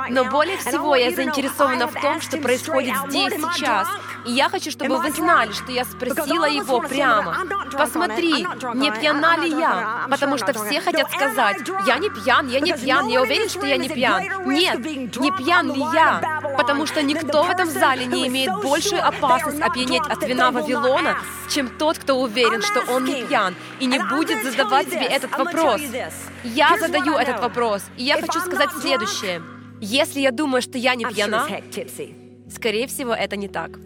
Но 0.10 0.26
более 0.26 0.58
всего 0.58 0.96
я 0.96 1.12
заинтересована 1.12 1.88
в 1.88 1.94
том, 2.00 2.22
что 2.22 2.38
происходит 2.38 2.96
здесь, 3.10 3.34
сейчас. 3.34 3.88
И 4.26 4.32
я 4.32 4.50
хочу, 4.50 4.72
чтобы 4.72 4.98
вы 4.98 5.12
знали, 5.12 5.52
что 5.52 5.72
я 5.72 5.86
спросила 5.86 6.46
его 6.46 6.80
прямо. 6.82 7.46
Посмотри, 7.72 8.46
не 8.74 8.92
пьяна 8.92 9.38
ли 9.38 9.50
я? 9.50 10.08
Потому 10.10 10.38
что 10.38 10.54
все 10.54 10.82
хотят 10.82 11.12
сказать, 11.12 11.58
я 11.86 11.98
не 11.98 12.10
пьян, 12.10 12.48
я 12.48 12.60
не 12.60 12.74
пьян, 12.74 13.08
я 13.08 13.22
уверен, 13.22 13.50
что 13.50 13.66
я 13.66 13.78
не 13.78 13.90
пьян. 13.90 14.24
Нет, 14.46 14.80
не 15.18 15.32
пьян 15.32 15.72
ли 15.72 15.82
я? 15.94 16.42
Потому 16.58 16.86
что 16.86 16.95
никто 17.02 17.44
в 17.44 17.50
этом 17.50 17.70
зале 17.70 18.06
не 18.06 18.28
имеет 18.28 18.54
большую 18.62 19.06
опасность 19.06 19.62
опьянеть 19.62 20.04
от 20.08 20.24
вина 20.28 20.52
Вавилона, 20.52 21.18
чем 21.50 21.70
тот, 21.70 21.98
кто 21.98 22.20
уверен, 22.22 22.62
что 22.62 22.82
он 22.92 23.06
не 23.06 23.26
пьян 23.26 23.56
и 23.80 23.86
не 23.86 24.00
будет 24.00 24.44
задавать 24.44 24.88
себе 24.88 25.06
этот 25.06 25.32
вопрос. 25.38 25.82
Я 26.44 26.78
задаю 26.80 27.14
этот 27.16 27.40
вопрос, 27.42 27.84
и 27.98 28.04
я 28.04 28.20
хочу 28.22 28.40
сказать 28.40 28.70
следующее. 28.80 29.42
Если 29.82 30.22
я 30.22 30.32
думаю, 30.32 30.62
что 30.62 30.78
я 30.78 30.96
не 30.96 31.06
пьяна, 31.06 31.48
скорее 32.50 32.88
всего, 32.88 33.14
это 33.14 33.36
не 33.36 33.48
так. 33.48 33.78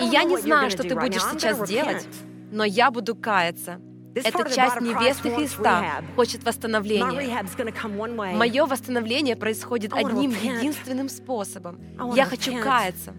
И 0.00 0.04
я 0.04 0.24
не 0.24 0.36
знаю, 0.38 0.70
что 0.70 0.82
ты 0.82 0.94
будешь 0.94 1.22
сейчас 1.22 1.68
делать, 1.68 2.06
но 2.50 2.64
я 2.64 2.90
буду 2.90 3.14
каяться. 3.14 3.80
Эта 4.24 4.50
часть 4.50 4.80
невесты 4.80 5.30
Христа 5.30 6.02
хочет 6.14 6.44
восстановления. 6.44 7.38
Мое 8.36 8.66
восстановление 8.66 9.36
происходит 9.36 9.92
одним 9.92 10.30
единственным 10.30 11.08
способом. 11.08 11.80
Я 12.14 12.24
хочу 12.24 12.58
каяться. 12.60 13.14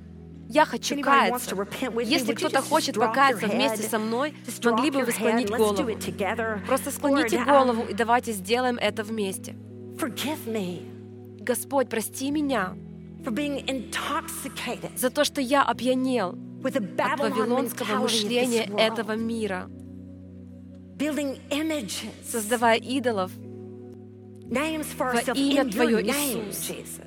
Я 0.50 0.66
хочу 0.66 1.00
каяться. 1.02 1.56
Если 2.02 2.34
кто-то 2.34 2.62
хочет 2.62 2.96
покаяться 2.96 3.48
вместе 3.48 3.84
со 3.84 4.00
мной, 4.00 4.34
могли 4.64 4.92
бы 4.92 5.04
вы 5.04 5.12
склонить 5.12 5.50
голову. 5.50 5.90
Просто 6.66 6.92
склоните 6.92 7.44
голову 7.44 7.84
и 7.84 7.94
давайте 7.94 8.32
сделаем 8.32 8.78
это 8.78 9.04
вместе. 9.04 9.56
Господь, 11.40 11.90
прости 11.90 12.32
меня 12.32 12.76
за 14.96 15.10
то, 15.10 15.24
что 15.24 15.42
я 15.42 15.64
опьянел 15.64 16.38
от 16.64 17.20
вавилонского 17.20 17.96
мышления 18.00 18.70
этого 18.78 19.14
мира 19.14 19.70
создавая 22.30 22.78
идолов. 22.78 23.32
Во 25.26 25.34
имя 25.34 25.66
Твое, 25.70 26.02
Иисус. 26.02 27.07